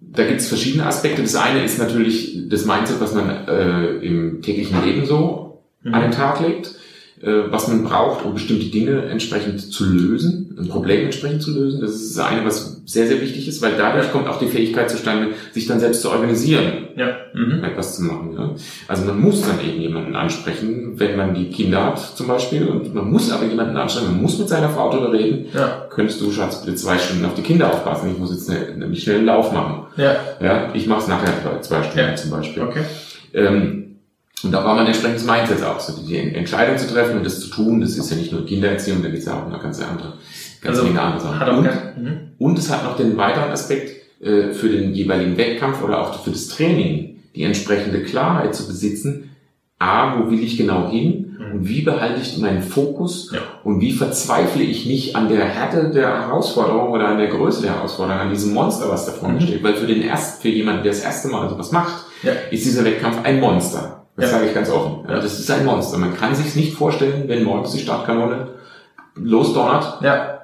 [0.00, 1.22] da gibt es verschiedene Aspekte.
[1.22, 5.94] Das eine ist natürlich das Mindset, was man äh, im täglichen Leben so mhm.
[5.94, 6.74] an den Tag legt.
[7.22, 11.80] Äh, was man braucht, um bestimmte Dinge entsprechend zu lösen, ein Problem entsprechend zu lösen.
[11.80, 14.90] Das ist das eine, was sehr, sehr wichtig ist, weil dadurch kommt auch die Fähigkeit
[14.90, 17.18] zustande, sich dann selbst zu organisieren, ja.
[17.32, 17.62] mhm.
[17.62, 18.34] etwas zu machen.
[18.36, 18.50] Ja.
[18.88, 22.92] Also man muss dann eben jemanden ansprechen, wenn man die Kinder hat zum Beispiel, und
[22.92, 25.86] man muss aber jemanden ansprechen, man muss mit seiner Frau darüber reden, ja.
[25.90, 29.18] könntest du, Schatz, bitte zwei Stunden auf die Kinder aufpassen, ich muss jetzt nämlich schnell
[29.18, 29.86] einen Lauf machen.
[29.96, 30.16] Ja.
[30.40, 32.16] Ja, ich mache es nachher zwei Stunden ja.
[32.16, 32.64] zum Beispiel.
[32.64, 32.82] Okay.
[33.32, 33.81] Ähm,
[34.44, 37.48] und da war man entsprechendes Mindset auch, so die Entscheidung zu treffen und das zu
[37.48, 40.14] tun, das ist ja nicht nur Kindererziehung, da geht es ja auch eine ganze andere,
[40.60, 41.56] ganz also, viele andere Sachen.
[41.58, 41.64] Und,
[42.02, 42.18] mhm.
[42.38, 46.30] und es hat noch den weiteren Aspekt äh, für den jeweiligen Wettkampf oder auch für
[46.30, 49.30] das Training, die entsprechende Klarheit zu besitzen,
[49.78, 51.52] A, wo will ich genau hin Mhm.
[51.58, 53.40] und wie behalte ich meinen Fokus Ja.
[53.64, 57.74] und wie verzweifle ich nicht an der Härte der Herausforderung oder an der Größe der
[57.76, 59.40] Herausforderung, an diesem Monster, was da vor mir Mhm.
[59.46, 59.62] steht.
[59.62, 62.32] Weil für den ersten, für jemanden, der das erste Mal sowas macht, Ja.
[62.50, 64.01] ist dieser Wettkampf ein Monster.
[64.22, 64.36] Das Ja.
[64.38, 65.04] sage ich ganz offen.
[65.08, 65.20] Ja, Ja.
[65.20, 65.98] das ist ein Monster.
[65.98, 68.50] Man kann sich nicht vorstellen, wenn morgens die Startkanone
[69.16, 70.38] losdonnert, Ja.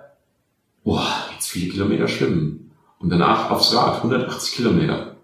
[0.85, 2.71] boah, jetzt viele Kilometer schwimmen.
[2.99, 5.15] Und danach aufs Rad, 180 Kilometer.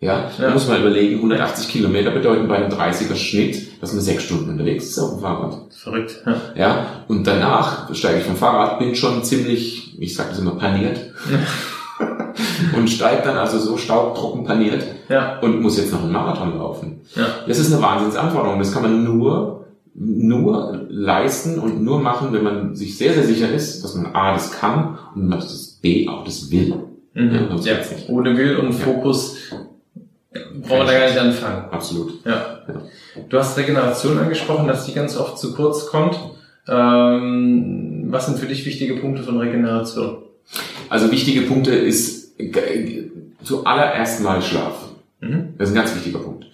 [0.00, 0.50] Ja, da Ja.
[0.50, 4.86] muss man überlegen, 180 Kilometer bedeuten bei einem 30er Schnitt, dass man sechs Stunden unterwegs
[4.86, 5.72] ist auf dem Fahrrad.
[5.72, 6.20] Verrückt.
[6.26, 6.36] Ja.
[6.56, 10.98] Ja, und danach steige ich vom Fahrrad, bin schon ziemlich, ich sage das immer, paniert.
[12.76, 15.38] und steige dann also so staubtrocken paniert Ja.
[15.40, 17.00] und muss jetzt noch einen Marathon laufen.
[17.14, 17.26] Ja.
[17.46, 18.58] Das ist eine Wahnsinnsanforderung.
[18.58, 23.50] Das kann man nur, nur leisten und nur machen, wenn man sich sehr, sehr sicher
[23.50, 26.74] ist, dass man A, das kann und man das B, auch das will.
[27.14, 27.32] Mhm.
[27.62, 27.78] Ja, Ja.
[28.08, 28.72] Ohne Will und.
[28.72, 29.36] Fokus
[30.66, 31.64] brauchen wir da gar nicht anfangen.
[31.70, 32.14] Absolut.
[32.24, 32.58] Ja.
[33.28, 36.18] Du hast Regeneration angesprochen, dass die ganz oft zu kurz kommt.
[36.66, 40.18] Ähm, was sind für dich wichtige Punkte von Regeneration?
[40.88, 42.23] Also wichtige Punkte ist
[43.42, 44.88] zuallererst mal Schlaf.
[45.20, 45.54] Mhm.
[45.58, 46.46] Das ist ein ganz wichtiger Punkt.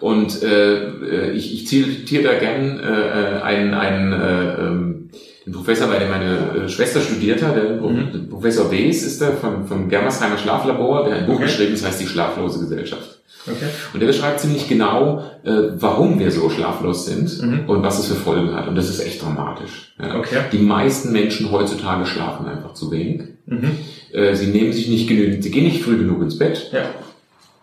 [0.00, 5.10] Und äh, ich, ich zitiere da gern äh, einen, einen äh, ähm,
[5.44, 8.28] den Professor, bei dem meine äh, Schwester studiert hat, der Mhm.
[8.28, 11.44] Professor Wees ist der vom, vom Germersheimer Schlaflabor, der hat ein Buch Okay.
[11.44, 13.20] geschrieben, das heißt Die schlaflose Gesellschaft.
[13.46, 13.64] Okay.
[13.94, 17.68] Und der beschreibt ziemlich genau, äh, warum wir so schlaflos sind Mhm.
[17.68, 18.68] und was es für Folgen hat.
[18.68, 19.94] Und das ist echt dramatisch.
[20.00, 20.16] Ja.
[20.18, 20.36] Okay.
[20.52, 23.22] Die meisten Menschen heutzutage schlafen einfach zu wenig.
[23.48, 23.70] Mhm.
[24.12, 26.90] Äh, sie nehmen sich nicht genügend, sie gehen nicht früh genug ins Bett Ja.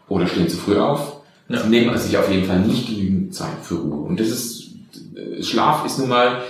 [0.09, 1.17] oder stehen zu früh auf.
[1.49, 1.61] Ja.
[1.61, 4.07] Sie nehmen sich auf jeden Fall nicht genügend Zeit für Ruhe.
[4.07, 4.69] Und das ist,
[5.15, 6.41] äh, Schlaf ist nun mal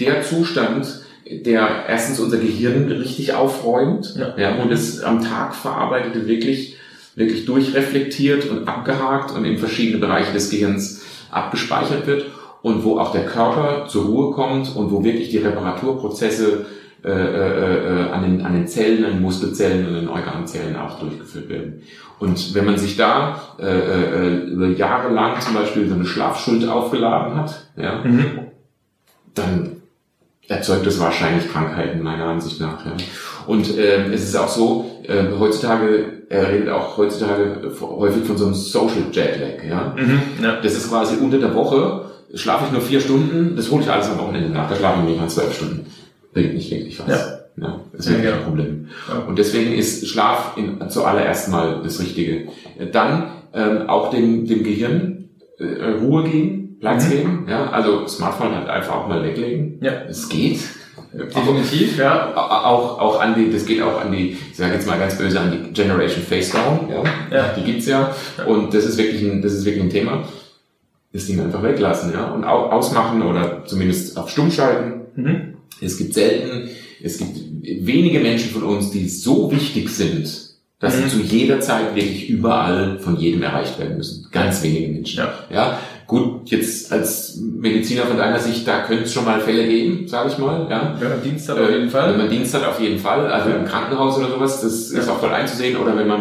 [0.00, 0.86] der Zustand,
[1.30, 4.56] der erstens unser Gehirn richtig aufräumt, Ja.
[4.56, 6.76] und das am Tag verarbeitete wirklich,
[7.14, 12.26] wirklich durchreflektiert und abgehakt und in verschiedene Bereiche des Gehirns abgespeichert wird
[12.62, 16.66] und wo auch der Körper zur Ruhe kommt und wo wirklich die Reparaturprozesse
[17.04, 21.00] äh, äh, äh, an, den, an den Zellen, an den Muskelzellen und den Organzellen auch
[21.00, 21.82] durchgeführt werden.
[22.20, 26.68] Und wenn man sich da äh, äh, über Jahre lang zum Beispiel so eine Schlafschuld
[26.68, 28.24] aufgeladen hat, ja, Mhm.
[29.34, 29.76] dann
[30.48, 32.84] erzeugt das wahrscheinlich Krankheiten meiner Ansicht nach.
[32.84, 32.92] Ja.
[33.46, 38.44] Und äh, es ist auch so, äh, heutzutage, er redet auch heutzutage häufig von so
[38.46, 39.64] einem Social Jetlag.
[39.68, 39.94] Ja.
[39.96, 40.20] Mhm.
[40.42, 40.60] Ja.
[40.60, 44.08] Das ist quasi unter der Woche, schlafe ich nur vier Stunden, das hole ich alles
[44.08, 45.86] am Wochenende nach, da schlafe ich nicht mal zwölf Stunden.
[46.32, 47.08] Bringt nicht wirklich was.
[47.08, 47.38] Ja.
[47.54, 48.38] Ja, das ist Ja, wirklich ja.
[48.38, 48.88] ein Problem.
[49.08, 49.18] Ja.
[49.26, 52.48] Und deswegen ist Schlaf in, zuallererst mal das Richtige.
[52.92, 55.28] Dann ähm, auch dem, dem Gehirn
[55.58, 57.10] äh, Ruhe geben, Platz Mhm.
[57.10, 57.46] geben.
[57.50, 59.78] Ja, also Smartphone halt einfach auch mal weglegen.
[59.82, 59.92] Ja.
[60.08, 60.60] Es geht.
[61.12, 62.32] Definitiv, ja.
[62.34, 65.38] Auch, auch an die, das geht auch an die, ich sage jetzt mal ganz böse,
[65.38, 66.88] an die Generation Face Down.
[66.90, 67.02] Ja.
[67.36, 67.52] Ja.
[67.54, 68.14] Die gibt's ja.
[68.46, 70.24] Und das ist wirklich ein, das ist wirklich ein Thema.
[71.12, 72.30] Das Ding einfach weglassen, ja.
[72.30, 75.02] Und au, ausmachen oder zumindest auf stumm schalten.
[75.16, 75.51] Mhm.
[75.82, 76.68] Es gibt selten,
[77.02, 80.28] es gibt wenige Menschen von uns, die so wichtig sind,
[80.78, 81.02] dass Mhm.
[81.02, 84.26] sie zu jeder Zeit wirklich überall von jedem erreicht werden müssen.
[84.32, 85.18] Ganz wenige Menschen.
[85.18, 85.34] Ja.
[85.52, 85.78] ja.
[86.06, 90.28] Gut, jetzt als Mediziner von deiner Sicht, da könnte es schon mal Fälle geben, sage
[90.30, 90.66] ich mal.
[90.68, 90.96] Ja.
[91.00, 92.16] Wenn man Dienst hat, auf jeden Wenn Fall.
[92.18, 93.26] man Dienst hat, auf jeden Fall.
[93.30, 93.56] Also Ja.
[93.56, 95.12] im Krankenhaus oder sowas, das ist Ja.
[95.12, 95.76] auch voll einzusehen.
[95.78, 96.20] Oder wenn man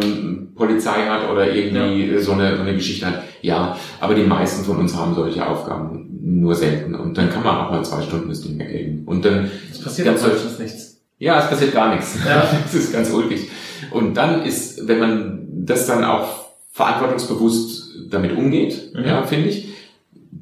[0.55, 3.23] Polizei hat oder irgendwie so, eine, so eine Geschichte hat.
[3.41, 6.93] Ja, aber die meisten von uns haben solche Aufgaben nur selten.
[6.95, 9.03] Und dann kann man auch mal zwei Stunden das Ding weglegen.
[9.05, 11.01] Und dann Es passiert Ganz meistens nichts.
[11.19, 12.17] ja, es passiert gar nichts.
[12.25, 12.43] Ja.
[12.63, 13.49] Das ist ganz ulkig.
[13.91, 19.05] Und dann ist, wenn man das dann auch verantwortungsbewusst damit umgeht, Mhm.
[19.05, 19.67] ja, finde ich,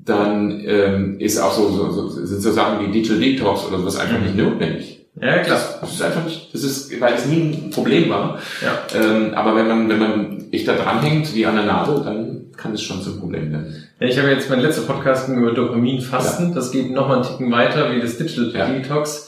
[0.05, 3.97] dann ähm, ist auch so, so, so sind so Sachen wie Digital Detox oder sowas
[3.97, 4.23] einfach Mhm.
[4.25, 4.99] nicht notwendig.
[5.22, 5.60] Ja, klar.
[5.82, 8.39] Das, ist einfach nicht, das ist, weil es nie ein Problem war.
[8.62, 8.99] Ja.
[8.99, 12.74] Ähm, aber wenn man, wenn man echt da dranhängt, wie an der Nadel, dann kann
[12.74, 13.84] es schon zum Problem werden.
[13.99, 16.53] Ja, ich habe jetzt mein letzter Podcast über Dopaminfasten.
[16.53, 18.66] Das geht nochmal einen Ticken weiter wie das Digital Ja.
[18.68, 19.28] Detox.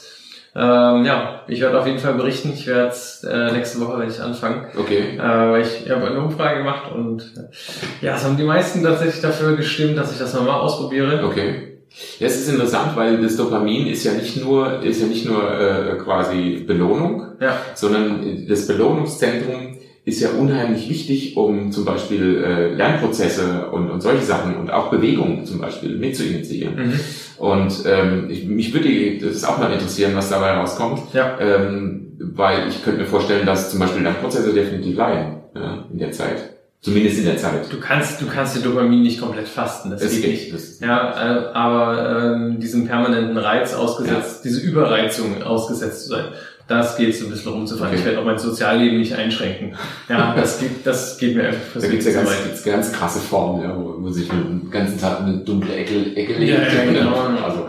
[0.54, 2.52] Ähm, ja, ich werde auf jeden Fall berichten.
[2.52, 4.66] Ich werde äh, nächste Woche werde ich anfangen.
[4.78, 5.18] Okay.
[5.18, 9.56] Äh, ich habe eine Umfrage gemacht und äh, ja, es haben die meisten tatsächlich dafür
[9.56, 11.24] gestimmt, dass ich das nochmal ausprobiere.
[11.24, 11.71] Okay.
[12.18, 15.42] Ja, es ist interessant, weil das Dopamin ist ja nicht nur ist ja nicht nur
[15.60, 17.58] äh, quasi Belohnung, Ja.
[17.74, 24.24] sondern das Belohnungszentrum ist ja unheimlich wichtig, um zum Beispiel äh, Lernprozesse und, und solche
[24.24, 26.74] Sachen und auch Bewegungen zum Beispiel mitzuinitiieren.
[26.88, 27.00] Mhm.
[27.38, 31.38] Und ähm, ich, mich würde das auch mal interessieren, was dabei rauskommt, Ja.
[31.40, 36.10] ähm, weil ich könnte mir vorstellen, dass zum Beispiel Lernprozesse definitiv leiden ja, in der
[36.12, 36.50] Zeit.
[36.82, 37.72] Zumindest in der Zeit.
[37.72, 40.52] Du kannst, du kannst die Dopamin nicht komplett fasten, das Es geht nicht.
[40.52, 46.24] Das, Ja, äh, aber ähm, diesem permanenten Reiz ausgesetzt, diese Überreizung ausgesetzt zu sein,
[46.66, 47.90] das geht so ein bisschen rumzufahren.
[47.92, 48.00] Okay.
[48.00, 49.76] Ich werde auch mein Sozialleben nicht einschränken.
[50.08, 53.20] Ja, das geht, das geht mir einfach da gibt es ja ganz, gibt's ganz krasse
[53.20, 56.72] Formen, ja, wo, wo sich den ganzen Tag in eine dunkle Ecke, Ecke Ja, legt.
[56.72, 57.14] ja, genau.
[57.44, 57.68] Also,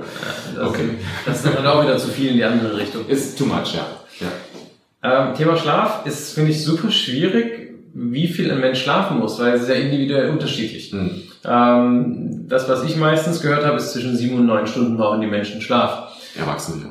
[0.56, 0.90] Das, Okay.
[1.26, 3.08] das ist dann auch wieder zu viel in die andere Richtung.
[3.08, 3.86] ist too much, ja.
[4.22, 5.28] ja.
[5.30, 9.54] Ähm, Thema Schlaf ist, finde ich, super schwierig, wie viel ein Mensch schlafen muss, weil
[9.54, 10.92] es ist ja individuell unterschiedlich.
[10.92, 11.22] Hm.
[11.46, 15.28] Ähm, das, was ich meistens gehört habe, ist zwischen sieben und neun Stunden brauchen die
[15.28, 16.12] Menschen Schlaf.
[16.36, 16.86] Erwachsene.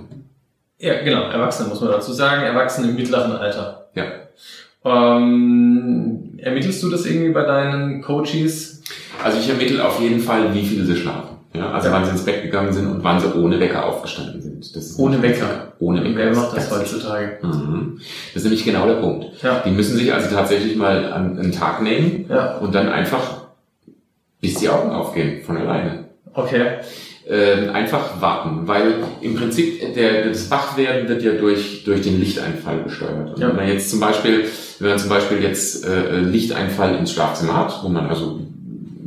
[0.78, 3.88] Ja, genau, Erwachsene muss man dazu sagen, Erwachsene im mittleren Alter.
[3.94, 4.04] Ja.
[4.84, 8.82] Ähm, ermittelst du das irgendwie bei deinen Coaches?
[9.22, 11.36] Also ich ermittle auf jeden Fall, wie viele sie schlafen.
[11.54, 11.94] Ja, also Ja.
[11.94, 14.74] wann sie ins Bett gegangen sind und wann sie ohne Wecker aufgestanden sind.
[14.74, 15.72] Das ist Ohne Wecker?
[15.80, 16.16] Ohne Wecker.
[16.16, 17.38] Wer macht das heutzutage?
[17.42, 17.98] Mhm.
[18.32, 19.26] Das ist nämlich genau der Punkt.
[19.42, 19.62] Ja.
[19.64, 23.42] Die müssen sich also tatsächlich mal an einen Tag nehmen Ja, und dann einfach,
[24.40, 26.04] bis die Augen aufgehen, von alleine.
[26.34, 26.78] okay.
[27.28, 32.82] Ähm, einfach warten, weil im Prinzip der, das Wachwerden wird ja durch, durch den Lichteinfall
[32.82, 33.34] gesteuert.
[33.34, 33.48] Und Ja.
[33.48, 34.46] wenn man jetzt zum Beispiel,
[34.80, 38.40] wenn man zum Beispiel jetzt äh, Lichteinfall ins Schlafzimmer hat, wo man also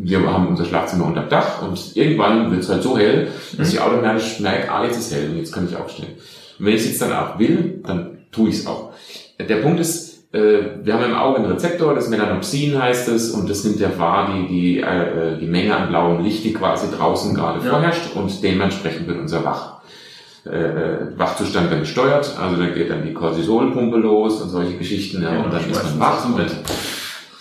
[0.10, 3.28] wir haben unser Schlafzimmer unter Dach und irgendwann wird es halt so hell,
[3.58, 6.10] dass ich automatisch merke, ah, jetzt ist hell und jetzt kann ich aufstehen.
[6.60, 8.92] Und wenn ich es jetzt dann auch will, dann tue ich es auch.
[9.40, 13.50] Der Punkt ist, äh, wir haben im Auge einen Rezeptor, das Melanopsin heißt es, und
[13.50, 17.34] das nimmt ja wahr, die, die, äh, die Menge an blauem Licht, die quasi draußen
[17.34, 17.72] gerade Ja.
[17.72, 19.76] vorherrscht, und dementsprechend wird unser Wach,
[20.46, 22.36] äh, Wachzustand dann gesteuert.
[22.40, 25.84] Also da geht dann die Cortisolpumpe los und solche Geschichten, ja, Ja, und dann ist
[25.84, 26.26] man wach.
[26.26, 26.46] Und,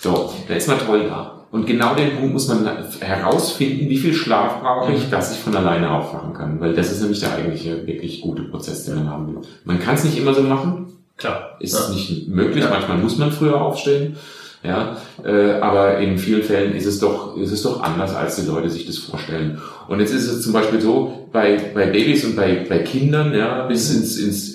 [0.00, 1.33] so, da ist man toll da.
[1.54, 5.10] Und genau den Punkt muss man herausfinden, wie viel Schlaf brauche ich, Mhm.
[5.12, 6.60] dass ich von alleine aufwachen kann.
[6.60, 9.40] Weil das ist nämlich der eigentliche, wirklich gute Prozess, den man haben will.
[9.64, 10.86] Man kann es nicht immer so machen,
[11.16, 11.56] Klar.
[11.60, 11.94] ist Ja.
[11.94, 12.64] nicht möglich.
[12.64, 12.70] Ja.
[12.70, 14.16] Manchmal muss man früher aufstehen.
[14.66, 18.46] Ja, äh, aber in vielen Fällen ist es doch, ist es doch anders, als die
[18.46, 19.60] Leute sich das vorstellen.
[19.88, 23.66] Und jetzt ist es zum Beispiel so, bei, bei Babys und bei, bei Kindern, ja,
[23.66, 23.96] bis Mhm.
[23.98, 24.18] ins,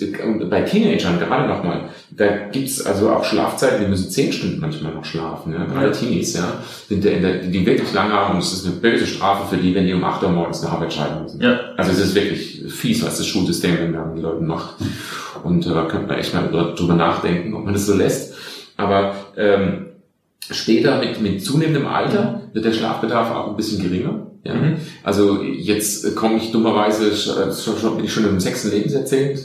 [0.50, 5.04] bei Teenagern gerade nochmal, da gibt's also auch Schlafzeiten, die müssen zehn Stunden manchmal noch
[5.04, 5.64] schlafen, ja.
[5.66, 5.92] Gerade.
[5.92, 6.54] Teenies, ja,
[6.88, 9.72] sind in der, die wirklich lange haben und es ist eine böse Strafe für die,
[9.76, 11.40] wenn die um 8 Uhr morgens eine Arbeit schreiben müssen.
[11.40, 11.60] Ja.
[11.76, 14.74] Also es ist wirklich fies, was das Schulsystem in den Leuten macht.
[15.44, 18.34] Und äh, da könnte man echt mal drü- drüber nachdenken, ob man das so lässt.
[18.76, 19.86] Aber ähm,
[20.50, 24.26] später mit, mit zunehmendem Alter wird der Schlafbedarf auch ein bisschen geringer.
[24.44, 24.54] Ja?
[24.54, 24.76] Mhm.
[25.02, 29.38] Also jetzt äh, komme ich dummerweise, schon, schon, bin ich schon im sechsten Lebensjahrzehnt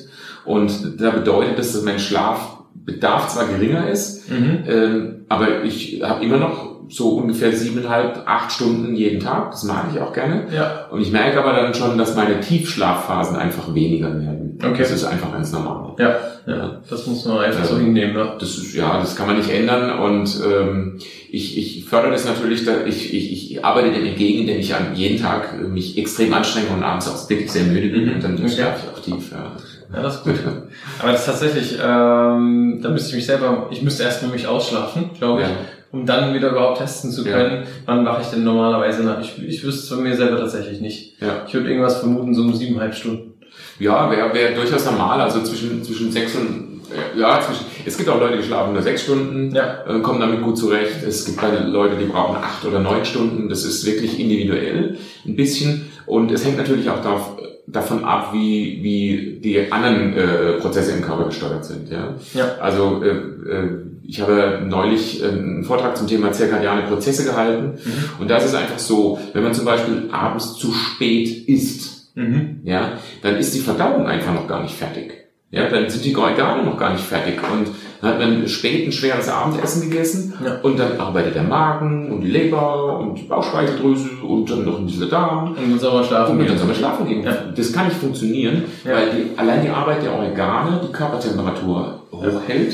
[0.45, 4.63] und da bedeutet das, dass mein Schlafbedarf zwar geringer ist, Mhm.
[4.67, 9.51] ähm, aber ich habe immer noch so ungefähr siebeneinhalb, acht Stunden jeden Tag.
[9.51, 10.47] Das mag ich auch gerne.
[10.53, 10.88] Ja.
[10.91, 14.59] Und ich merke aber dann schon, dass meine Tiefschlafphasen einfach weniger werden.
[14.63, 14.75] Okay.
[14.79, 15.93] Das ist einfach ganz normal.
[15.99, 16.15] Ja.
[16.47, 16.81] Ja.
[16.89, 17.81] Das muss man einfach so Ja.
[17.81, 18.33] hinnehmen, ne?
[18.39, 22.63] Das ist, ja, das kann man nicht ändern und ähm, ich, ich fördere das natürlich,
[22.65, 26.67] da, ich, ich, ich arbeite dem entgegen, indem ich an jeden Tag mich extrem anstrenge
[26.75, 28.13] und abends auch wirklich sehr müde bin Mhm.
[28.15, 28.49] und dann Okay.
[28.49, 29.31] schlafe ich auch tief.
[29.31, 29.51] Ja.
[29.93, 30.36] Ja, das ist gut.
[30.99, 34.47] Aber das ist tatsächlich, ähm, da müsste ich mich selber, ich müsste erst mal mich
[34.47, 35.53] ausschlafen, glaube ich, Ja.
[35.95, 37.31] Um dann wieder überhaupt testen zu Ja.
[37.37, 39.21] können, wann wache ich denn normalerweise nach.
[39.21, 41.21] Ich, ich wüsste es von mir selber tatsächlich nicht.
[41.21, 41.43] Ja.
[41.47, 43.33] Ich würde irgendwas vermuten, so um siebeneinhalb Stunden.
[43.79, 48.09] Ja, wäre wär durchaus normal, also zwischen, zwischen sechs und, äh, ja, zwischen, es gibt
[48.09, 49.83] auch Leute, die schlafen nur sechs Stunden, Ja.
[49.87, 51.03] äh, kommen damit gut zurecht.
[51.07, 53.47] Es gibt Leute, die brauchen acht oder neun Stunden.
[53.49, 55.89] Das ist wirklich individuell ein bisschen.
[56.05, 57.34] Und es hängt natürlich auch darauf,
[57.68, 61.89] davon ab, wie, wie die anderen äh, Prozesse im Körper gesteuert sind.
[61.89, 62.13] Ja?
[62.34, 62.55] Ja.
[62.59, 63.70] Also äh, äh,
[64.03, 67.80] ich habe neulich äh, einen Vortrag zum Thema zirkadiane Prozesse gehalten.
[67.84, 68.22] Mhm.
[68.22, 72.61] Und da ist einfach so, wenn man zum Beispiel abends zu spät isst, Mhm.
[72.63, 72.93] ja,
[73.24, 75.26] dann ist die Verdauung einfach noch gar nicht fertig.
[75.51, 77.39] Ja, dann sind die Organe noch gar nicht fertig.
[77.51, 77.68] Und
[78.01, 80.57] Dann hat man spät ein schweres Abendessen gegessen Ja.
[80.61, 85.07] und dann arbeitet der Magen und die Leber und die Bauchspeicheldrüse und dann noch dieser
[85.07, 85.49] Darm.
[85.49, 86.57] Und dann soll man schlafen Und dann gehen.
[86.57, 87.23] soll man schlafen gehen.
[87.23, 87.37] Ja.
[87.55, 92.73] Das kann nicht funktionieren, weil die, allein die Arbeit der Organe die Körpertemperatur hochhält.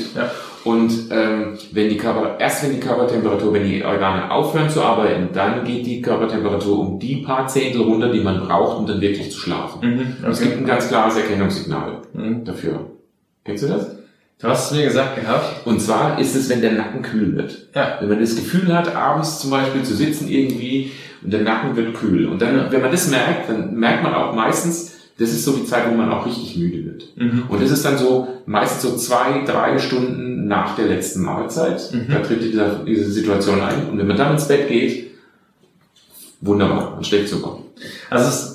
[0.64, 5.28] Und ähm, wenn die Körper, erst wenn die Körpertemperatur, wenn die Organe aufhören zu arbeiten,
[5.32, 9.32] dann geht die Körpertemperatur um die paar Zehntel runter, die man braucht, um dann wirklich
[9.32, 9.80] zu schlafen.
[10.22, 10.30] Mhm.
[10.30, 12.44] Es gibt ein ganz klares Erkennungssignal Mhm.
[12.44, 12.78] dafür.
[13.44, 13.96] Kennst du das?
[14.42, 15.64] Du hast es mir gesagt gehabt.
[15.66, 17.68] Und zwar ist es, wenn der Nacken kühl wird.
[17.74, 17.98] Ja.
[18.00, 20.90] Wenn man das Gefühl hat, abends zum Beispiel zu sitzen irgendwie
[21.22, 22.26] und der Nacken wird kühl.
[22.26, 25.64] Und dann, wenn man das merkt, dann merkt man auch meistens, das ist so die
[25.64, 27.16] Zeit, wo man auch richtig müde wird.
[27.16, 27.44] Mhm.
[27.48, 31.92] Und das ist dann so meistens so zwei, drei Stunden nach der letzten Mahlzeit.
[31.92, 32.12] Mhm.
[32.12, 33.90] Da tritt diese, diese Situation ein.
[33.90, 35.12] Und wenn man dann ins Bett geht,
[36.40, 37.58] wunderbar, man schläft super.
[38.10, 38.51] Also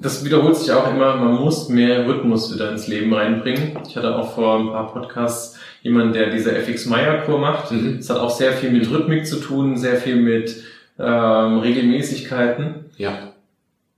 [0.00, 3.78] das wiederholt sich auch immer, man muss mehr Rhythmus wieder ins Leben reinbringen.
[3.88, 7.70] Ich hatte auch vor ein paar Podcasts jemanden, der diese FX-Meyer-Kur macht.
[7.72, 7.96] Mhm.
[7.98, 10.62] Es hat auch sehr viel mit Rhythmik zu tun, sehr viel mit
[10.98, 13.12] ähm, Regelmäßigkeiten, Ja.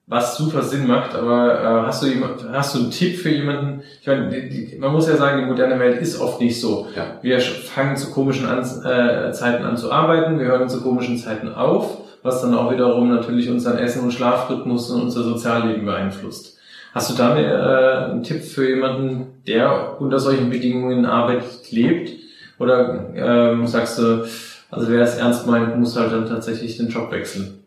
[0.07, 1.14] was super Sinn macht.
[1.14, 3.82] Aber äh, hast du jemand, hast du einen Tipp für jemanden?
[4.01, 6.86] Ich meine, die, die, man muss ja sagen, die moderne Welt ist oft nicht so.
[6.97, 7.18] Ja.
[7.22, 11.53] Wir fangen zu komischen an, äh, Zeiten an zu arbeiten, wir hören zu komischen Zeiten
[11.53, 16.59] auf, was dann auch wiederum natürlich unseren Essen- und Schlafrhythmus und unser Sozialleben beeinflusst.
[16.93, 22.11] Hast du da äh, einen Tipp für jemanden, der unter solchen Bedingungen arbeitet, lebt?
[22.59, 24.25] Oder ähm, sagst du,
[24.70, 27.61] also wer es ernst meint, muss halt dann tatsächlich den Job wechseln?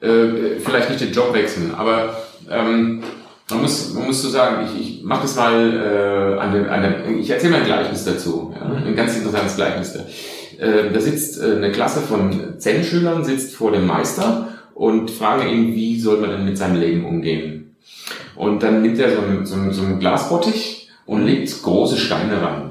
[0.00, 2.16] Äh, vielleicht nicht den Job wechseln, aber
[2.50, 3.02] ähm,
[3.48, 6.82] man muss, man muss so sagen, ich, ich mache das mal äh, an dem, an
[6.82, 8.86] dem, ich erzähle mal ein Gleichnis dazu, ja, Mhm.
[8.88, 9.92] ein ganz interessantes Gleichnis.
[9.92, 10.00] Da,
[10.92, 15.98] da sitzt äh, eine Klasse von Zen-Schülern, sitzt vor dem Meister und fragen ihn, wie
[16.00, 17.74] soll man denn mit seinem Leben umgehen.
[18.36, 22.40] Und dann nimmt er so einen, so einen, so einen Glasbottich und legt große Steine
[22.40, 22.70] ran.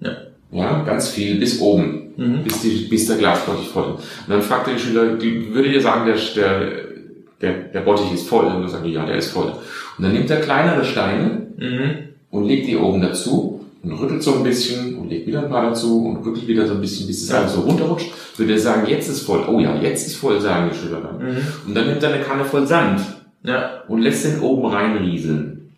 [0.00, 0.10] Ja.
[0.50, 2.42] Ja, ganz viel, bis oben Mhm.
[2.42, 4.04] bis, die, bis der Glasbottich voll ist.
[4.26, 6.70] Und dann fragt der Schüler, die, würde ihr sagen, der, der,
[7.40, 8.46] der, der Bottich ist voll?
[8.46, 9.52] Und dann sagen die, ja, der ist voll.
[9.96, 11.90] Und dann nimmt er kleinere Steine Mhm.
[12.32, 13.47] und legt die oben dazu
[13.90, 16.74] und rüttelt so ein bisschen und legt wieder ein paar dazu und rüttelt wieder so
[16.74, 17.38] ein bisschen, bis es Ja.
[17.40, 18.10] alles so runterrutscht.
[18.36, 19.44] Würde er sagen, jetzt ist voll.
[19.48, 21.18] Oh ja, jetzt ist voll, sagen die Schüler dann.
[21.18, 21.36] Mhm.
[21.66, 23.00] Und dann nimmt er eine Kanne voll Sand
[23.42, 23.82] Ja.
[23.88, 25.70] und lässt den oben reinrieseln.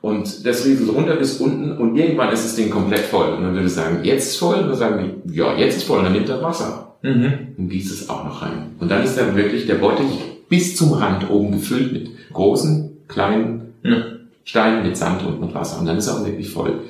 [0.00, 3.32] Und das rieselt runter bis unten und irgendwann ist das Ding komplett voll.
[3.34, 4.56] Und dann würde es sagen, jetzt ist voll.
[4.56, 5.98] Und dann sagen die, ja, jetzt ist voll.
[5.98, 7.32] Und dann nimmt er Wasser Mhm.
[7.58, 8.66] und gießt es auch noch rein.
[8.80, 10.06] Und dann ist dann wirklich der Bottich
[10.48, 13.96] bis zum Rand oben gefüllt mit großen, kleinen Ja.
[14.46, 15.80] Steinen mit Sand und mit Wasser.
[15.80, 16.80] Und dann ist er auch wirklich voll.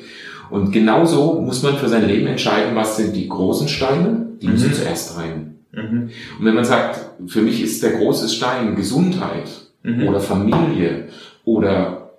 [0.50, 4.68] Und genauso muss man für sein Leben entscheiden, was sind die großen Steine, die müssen
[4.70, 4.74] Mhm.
[4.74, 5.56] zuerst rein.
[5.72, 6.10] Mhm.
[6.38, 9.48] Und wenn man sagt, für mich ist der große Stein Gesundheit
[9.82, 10.08] Mhm.
[10.08, 11.08] oder Familie
[11.44, 12.10] oder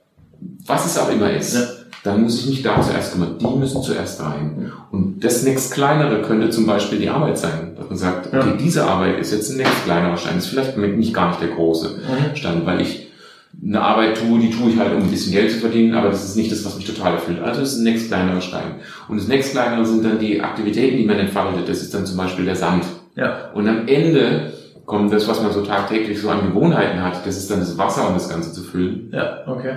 [0.67, 1.61] was es auch immer ist, Ja.
[2.03, 3.37] dann muss ich mich da zuerst kümmern.
[3.39, 4.71] Die müssen zuerst rein.
[4.91, 7.71] Und das nächst kleinere könnte zum Beispiel die Arbeit sein.
[7.77, 8.39] Dass man sagt, Ja.
[8.41, 10.33] okay, diese Arbeit ist jetzt ein nächst kleinerer Stein.
[10.35, 12.35] Das ist vielleicht nicht gar nicht der große Mhm.
[12.35, 13.04] Stein, weil ich
[13.63, 16.23] eine Arbeit tue, die tue ich halt, um ein bisschen Geld zu verdienen, aber das
[16.23, 17.39] ist nicht das, was mich total erfüllt.
[17.39, 18.75] Also das ist ein nächst kleinerer Stein.
[19.07, 21.67] Und das nächst kleinere sind dann die Aktivitäten, die man entfaltet.
[21.67, 22.85] Das ist dann zum Beispiel der Sand.
[23.15, 23.51] Ja.
[23.53, 24.53] Und am Ende
[24.85, 28.07] kommt das, was man so tagtäglich so an Gewohnheiten hat, das ist dann das Wasser,
[28.07, 29.09] um das Ganze zu füllen.
[29.11, 29.39] Ja.
[29.47, 29.75] Okay.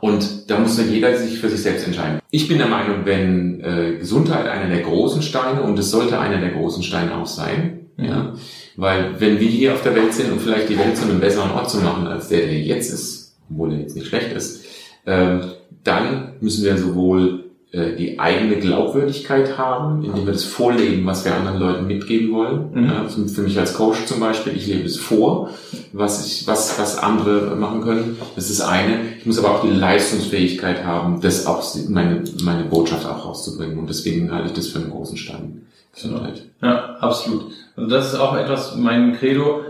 [0.00, 2.18] Und da muss dann jeder sich für sich selbst entscheiden.
[2.30, 6.38] Ich bin der Meinung, wenn äh, Gesundheit einer der großen Steine, und es sollte einer
[6.38, 7.81] der großen Steine auch sein.
[8.04, 8.34] Ja,
[8.76, 11.50] weil wenn wir hier auf der Welt sind, um vielleicht die Welt zu einem besseren
[11.50, 14.64] Ort zu machen, als der, der jetzt ist, obwohl er jetzt nicht schlecht ist,
[15.06, 15.42] ähm,
[15.84, 17.42] dann müssen wir sowohl
[17.72, 22.70] äh, die eigene Glaubwürdigkeit haben, indem wir das vorleben, was wir anderen Leuten mitgeben wollen.
[22.74, 22.84] Mhm.
[22.84, 25.48] Ja, für, für mich als Coach zum Beispiel, ich lebe es vor,
[25.94, 28.18] was ich, was, was andere machen können.
[28.36, 29.00] Das ist eine.
[29.18, 33.78] Ich muss aber auch die Leistungsfähigkeit haben, das auch meine, meine Botschaft auch rauszubringen.
[33.78, 35.62] Und deswegen halte ich das für einen großen Stein.
[35.94, 36.42] Gesundheit.
[36.62, 37.52] Ja, absolut.
[37.76, 39.62] Also das ist auch etwas mein Credo.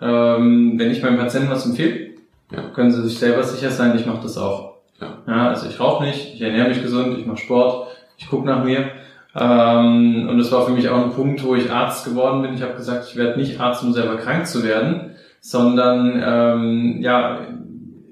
[0.00, 2.10] Ähm, wenn ich meinem Patienten was empfehle,
[2.52, 2.62] Ja.
[2.74, 4.70] können sie sich selber sicher sein, ich mache das auch.
[5.00, 5.48] Ja.
[5.48, 7.88] also ich rauche nicht, ich ernähre mich gesund, ich mache Sport,
[8.18, 8.90] ich gucke nach mir.
[9.34, 12.54] Ähm, und das war für mich auch ein Punkt, wo ich Arzt geworden bin.
[12.54, 17.40] Ich habe gesagt, ich werde nicht Arzt, um selber krank zu werden, sondern ähm, ja,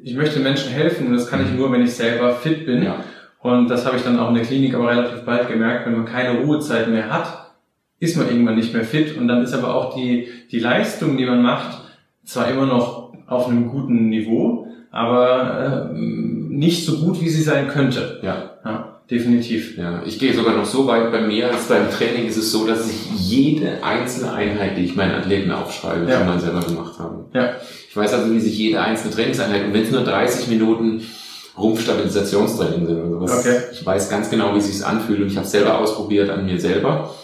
[0.02, 2.84] ich möchte Menschen helfen und das kann ich nur, wenn ich selber fit bin.
[2.84, 2.96] Ja.
[3.40, 6.06] Und das habe ich dann auch in der Klinik aber relativ bald gemerkt, wenn man
[6.06, 7.47] keine Ruhezeit mehr hat,
[8.00, 11.26] ist man irgendwann nicht mehr fit und dann ist aber auch die, die Leistung, die
[11.26, 11.78] man macht,
[12.24, 17.68] zwar immer noch auf einem guten Niveau, aber äh, nicht so gut, wie sie sein
[17.68, 18.20] könnte.
[18.22, 18.50] Ja.
[18.64, 19.76] Ja, definitiv.
[19.78, 22.66] Ja, ich gehe sogar noch so weit bei mir, als beim Training ist es so,
[22.66, 26.18] dass ich jede einzelne Einheit, die ich meinen Athleten aufschreibe, Ja.
[26.18, 27.24] schon mal selber gemacht habe.
[27.34, 27.50] Ja.
[27.88, 31.02] Ich weiß also, wie sich jede einzelne Trainingseinheit, und wenn es nur 30 Minuten
[31.56, 33.40] Rumpfstabilisationstraining sind oder sowas.
[33.46, 33.56] Okay.
[33.72, 36.44] Ich weiß ganz genau, wie es sich anfühlt und ich habe es selber ausprobiert an
[36.46, 37.14] mir selber.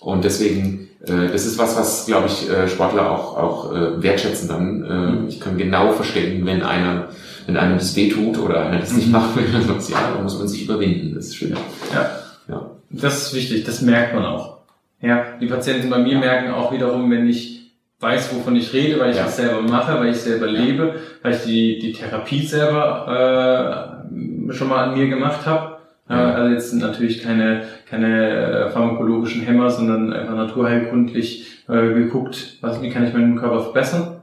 [0.00, 4.48] Und deswegen, äh, das ist was, was, glaube ich, äh, Sportler auch, auch äh, wertschätzen
[4.48, 4.84] dann.
[4.84, 5.28] Äh, mhm.
[5.28, 7.08] Ich kann genau verstehen, wenn einer,
[7.46, 9.12] wenn einem das wehtut oder einer das nicht mhm.
[9.12, 11.14] macht, dann sagt, ja, da muss man sich überwinden.
[11.14, 11.54] Das ist schön.
[11.92, 12.10] Ja.
[12.48, 12.70] ja.
[12.88, 14.58] Das ist wichtig, das merkt man auch.
[15.02, 17.60] Ja, die Patienten bei mir merken auch wiederum, wenn ich
[18.00, 19.24] weiß, wovon ich rede, weil ich ja.
[19.24, 23.96] das selber mache, weil ich selber lebe, weil ich die, die Therapie selber
[24.48, 25.79] äh, schon mal an mir gemacht habe.
[26.10, 26.34] Ja.
[26.34, 32.82] Also jetzt sind natürlich keine, keine äh, pharmakologischen Hämmer, sondern einfach naturheilkundlich äh, geguckt, was,
[32.82, 34.16] wie kann ich meinen Körper verbessern.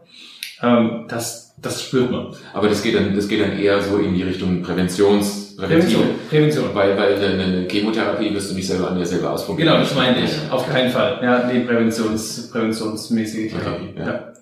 [0.61, 2.27] Ähm, das, das spürt man.
[2.53, 6.03] Aber das geht dann, das geht dann eher so in die Richtung Präventions, Prävention.
[6.29, 6.65] Prävention.
[6.73, 9.69] Weil, weil eine Chemotherapie wirst du nicht selber an dir selber ausprobieren.
[9.69, 10.31] Genau, das meine ich.
[10.51, 11.19] Auf keinen Fall.
[11.23, 13.89] Ja, nee, Präventions, präventionsmäßige Therapie.
[13.91, 14.05] Okay, ja.
[14.05, 14.33] ja.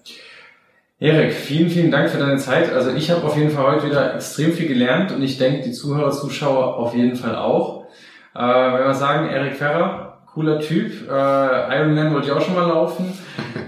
[1.05, 2.73] Erik, vielen, vielen Dank für deine Zeit.
[2.73, 5.71] Also ich habe auf jeden Fall heute wieder extrem viel gelernt und ich denke, die
[5.71, 7.85] Zuhörer, Zuschauer auf jeden Fall auch.
[8.33, 11.09] Äh, wenn wir sagen, Erik Ferrer, cooler Typ.
[11.09, 13.13] Äh, Ironman wollte ich auch schon mal laufen.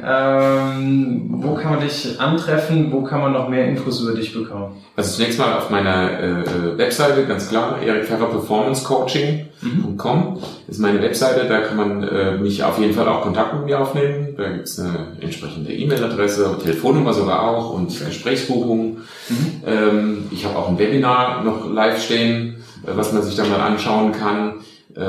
[0.06, 2.92] Ähm, wo kann man dich antreffen?
[2.92, 4.76] Wo kann man noch mehr Infos über dich bekommen?
[4.98, 11.48] Also zunächst mal auf meiner äh, Webseite, ganz klar, erikferrerperformancecoaching.com ist meine Webseite.
[11.48, 14.34] Da kann man äh, mich auf jeden Fall auch Kontakt mit mir aufnehmen.
[14.36, 18.98] Da gibt's eine entsprechende E-Mail-Adresse, Telefonnummer sogar auch und Gesprächsbuchungen.
[19.30, 19.64] Mhm.
[19.66, 23.62] Ähm, ich habe auch ein Webinar noch live stehen, äh, was man sich dann mal
[23.62, 24.56] anschauen kann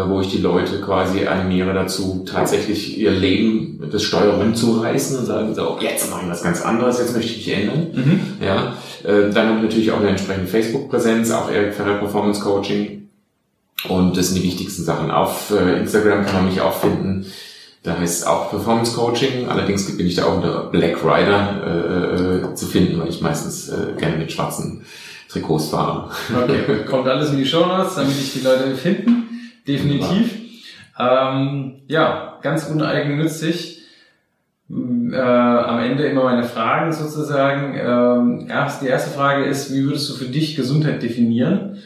[0.07, 5.55] wo ich die Leute quasi animiere dazu, tatsächlich ihr Leben das Steuer rumzureißen und sagen
[5.55, 7.87] so, jetzt mache ich was ganz anderes, jetzt möchte ich mich ändern.
[7.95, 8.21] Mhm.
[8.45, 8.75] Ja,
[9.05, 13.09] äh, dann habe ich natürlich auch eine entsprechende Facebook-Präsenz, auch Eric Ferrer Performance Coaching.
[13.89, 15.11] Und das sind die wichtigsten Sachen.
[15.11, 17.25] Auf äh, Instagram kann man mich auch finden.
[17.83, 19.49] Da heißt es auch Performance Coaching.
[19.49, 23.95] Allerdings bin ich da auch unter Black Rider äh, zu finden, weil ich meistens äh,
[23.97, 24.83] gerne mit schwarzen
[25.31, 26.11] Trikots fahre.
[26.45, 29.38] Okay, kommt alles in die Show Notes, damit ich die Leute finden
[29.69, 30.35] definitiv.
[30.99, 33.83] Ähm, ja, ganz uneigennützig.
[34.71, 37.75] Äh, am Ende immer meine Fragen sozusagen.
[37.79, 41.79] Ähm, erst, die erste Frage ist, wie würdest du für dich Gesundheit definieren?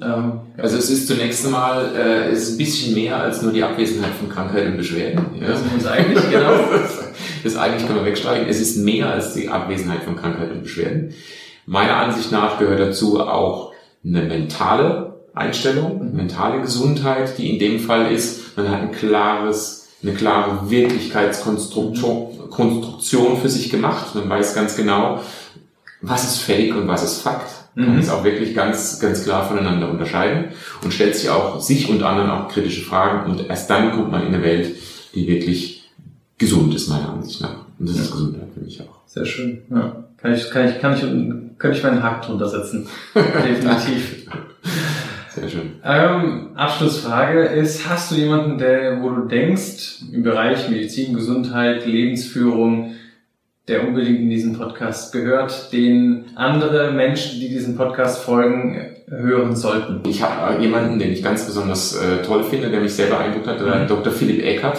[0.00, 3.62] Ähm, also es ist zunächst einmal äh, es ist ein bisschen mehr als nur die
[3.62, 5.24] Abwesenheit von Krankheit und Beschwerden.
[5.40, 5.48] Ja.
[5.48, 6.52] Das ist eigentlich, genau.
[7.44, 8.48] das eigentlich kann man wegstreichen.
[8.48, 11.12] Es ist mehr als die Abwesenheit von Krankheit und Beschwerden.
[11.66, 13.72] Meiner Ansicht nach gehört dazu auch
[14.04, 15.07] eine mentale
[15.38, 22.38] Einstellung, mentale Gesundheit, die in dem Fall ist, man hat ein klares, eine klare Wirklichkeitskonstruktion
[22.50, 24.14] Konstruktion für sich gemacht.
[24.14, 25.20] Man weiß ganz genau,
[26.00, 27.50] was ist Fake und was ist Fakt.
[27.74, 28.00] Man kann mhm.
[28.00, 30.46] es auch wirklich ganz, ganz klar voneinander unterscheiden
[30.82, 34.22] und stellt sich auch sich und anderen auch kritische Fragen und erst dann kommt man
[34.22, 34.74] in eine Welt,
[35.14, 35.88] die wirklich
[36.38, 37.66] gesund ist, meiner Ansicht nach.
[37.78, 38.98] Und das ist Gesundheit für mich auch.
[39.06, 39.62] Sehr schön.
[39.70, 40.04] Ja.
[40.16, 42.88] Kann ich, kann ich, kann ich, kann ich meinen Haken drunter setzen.
[43.14, 44.26] Definitiv.
[45.40, 45.72] Sehr schön.
[45.84, 52.94] Ähm, Abschlussfrage ist, hast du jemanden, der, wo du denkst, im Bereich Medizin, Gesundheit, Lebensführung,
[53.68, 60.00] der unbedingt in diesen Podcast gehört, den andere Menschen, die diesen Podcast folgen, hören sollten?
[60.08, 63.60] Ich habe jemanden, den ich ganz besonders äh, toll finde, der mich sehr beeindruckt hat,
[63.60, 63.86] mhm.
[63.86, 64.12] Dr.
[64.12, 64.78] Philipp Eckert.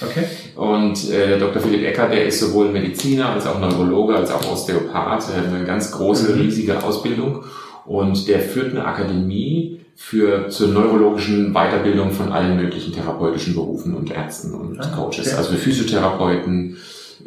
[0.00, 0.24] Okay.
[0.54, 1.60] Und äh, Dr.
[1.60, 5.64] Philipp Eckert, der ist sowohl Mediziner als auch Neurologe, als auch Osteopath, er hat eine
[5.64, 6.40] ganz große, mhm.
[6.40, 7.44] riesige Ausbildung
[7.84, 14.12] und der führt eine Akademie für zur neurologischen Weiterbildung von allen möglichen therapeutischen Berufen und
[14.12, 15.26] Ärzten und ah, Coaches.
[15.26, 15.36] Okay.
[15.36, 16.76] Also für Physiotherapeuten,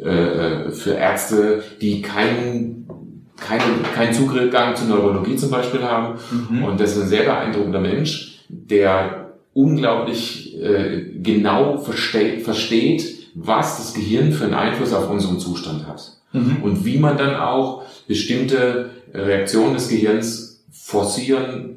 [0.02, 2.88] äh, äh, für Ärzte, die keinen
[3.36, 6.18] keinen keinen Zugang zur Neurologie zum Beispiel haben.
[6.30, 6.64] Mhm.
[6.64, 13.92] Und das ist ein sehr beeindruckender Mensch, der unglaublich äh, genau versteht, versteht, was das
[13.92, 16.16] Gehirn für einen Einfluss auf unseren Zustand hat.
[16.32, 16.62] Mhm.
[16.62, 21.71] Und wie man dann auch bestimmte Reaktionen des Gehirns forcieren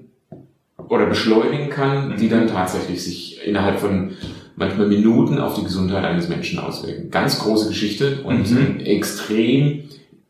[0.90, 4.12] oder beschleunigen kann, die dann tatsächlich sich innerhalb von
[4.56, 7.10] manchmal Minuten auf die Gesundheit eines Menschen auswirken.
[7.12, 8.80] Ganz große Geschichte und mhm.
[8.80, 9.84] extrem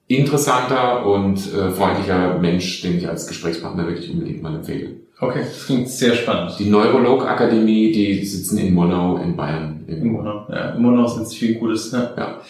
[0.08, 4.92] interessanter und äh, freundlicher Mensch, den ich als Gesprächspartner wirklich unbedingt mal empfehle.
[5.20, 6.56] Okay, das klingt sehr spannend.
[6.60, 9.86] Die Neurolog-Akademie, die sitzen in Monau in Bayern.
[9.88, 10.72] In Monau, ja.
[10.72, 11.92] In Monau sind viel Gutes.
[11.92, 12.14] Ne?
[12.18, 12.42] Ja.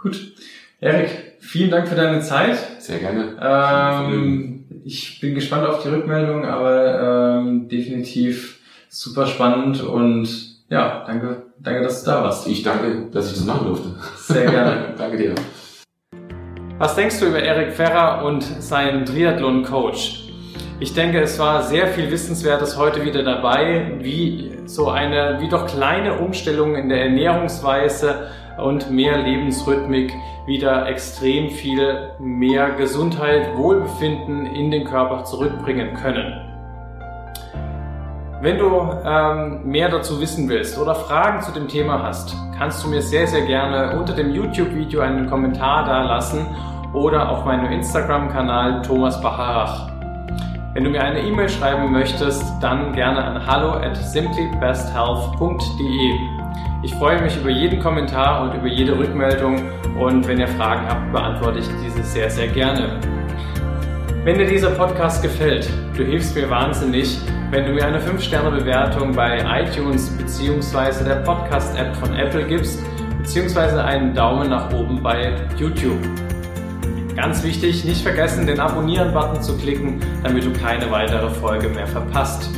[0.00, 0.32] Gut.
[0.80, 1.10] Erik,
[1.40, 2.56] vielen Dank für deine Zeit.
[2.78, 3.36] Sehr gerne.
[3.40, 10.28] Ähm, ich bin gespannt auf die Rückmeldung, aber ähm, definitiv super spannend und
[10.68, 12.46] ja, danke, danke, dass du da warst.
[12.46, 13.88] Ich danke, dass ich das machen durfte.
[14.16, 14.94] Sehr gerne.
[14.98, 15.34] danke dir.
[16.78, 20.28] Was denkst du über Erik Ferrer und seinen Triathlon-Coach?
[20.78, 25.66] Ich denke, es war sehr viel Wissenswertes heute wieder dabei, wie so eine, wie doch
[25.66, 28.28] kleine Umstellungen in der Ernährungsweise
[28.58, 30.14] und mehr Lebensrhythmik
[30.46, 36.50] wieder extrem viel mehr Gesundheit, Wohlbefinden in den Körper zurückbringen können.
[38.42, 38.70] Wenn du
[39.04, 43.26] ähm, mehr dazu wissen willst oder Fragen zu dem Thema hast, kannst du mir sehr,
[43.26, 46.46] sehr gerne unter dem YouTube-Video einen Kommentar da lassen
[46.94, 49.90] oder auf meinem Instagram-Kanal Thomas Bacharach.
[50.72, 56.39] Wenn du mir eine E-Mail schreiben möchtest, dann gerne an hallo at simplybesthealth.de.
[56.82, 59.68] Ich freue mich über jeden Kommentar und über jede Rückmeldung
[59.98, 62.98] und wenn ihr Fragen habt, beantworte ich diese sehr, sehr gerne.
[64.24, 67.18] Wenn dir dieser Podcast gefällt, du hilfst mir wahnsinnig,
[67.50, 71.04] wenn du mir eine 5-Sterne-Bewertung bei iTunes bzw.
[71.04, 72.82] der Podcast-App von Apple gibst,
[73.18, 73.78] bzw.
[73.80, 76.00] einen Daumen nach oben bei YouTube.
[77.14, 82.48] Ganz wichtig, nicht vergessen, den Abonnieren-Button zu klicken, damit du keine weitere Folge mehr verpasst.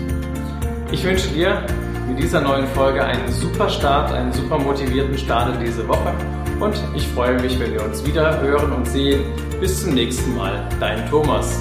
[0.93, 1.65] Ich wünsche dir
[2.09, 6.15] mit dieser neuen Folge einen super Start, einen super motivierten Start in diese Woche
[6.61, 9.25] und ich freue mich, wenn wir uns wieder hören und sehen.
[9.61, 11.61] Bis zum nächsten Mal, dein Thomas.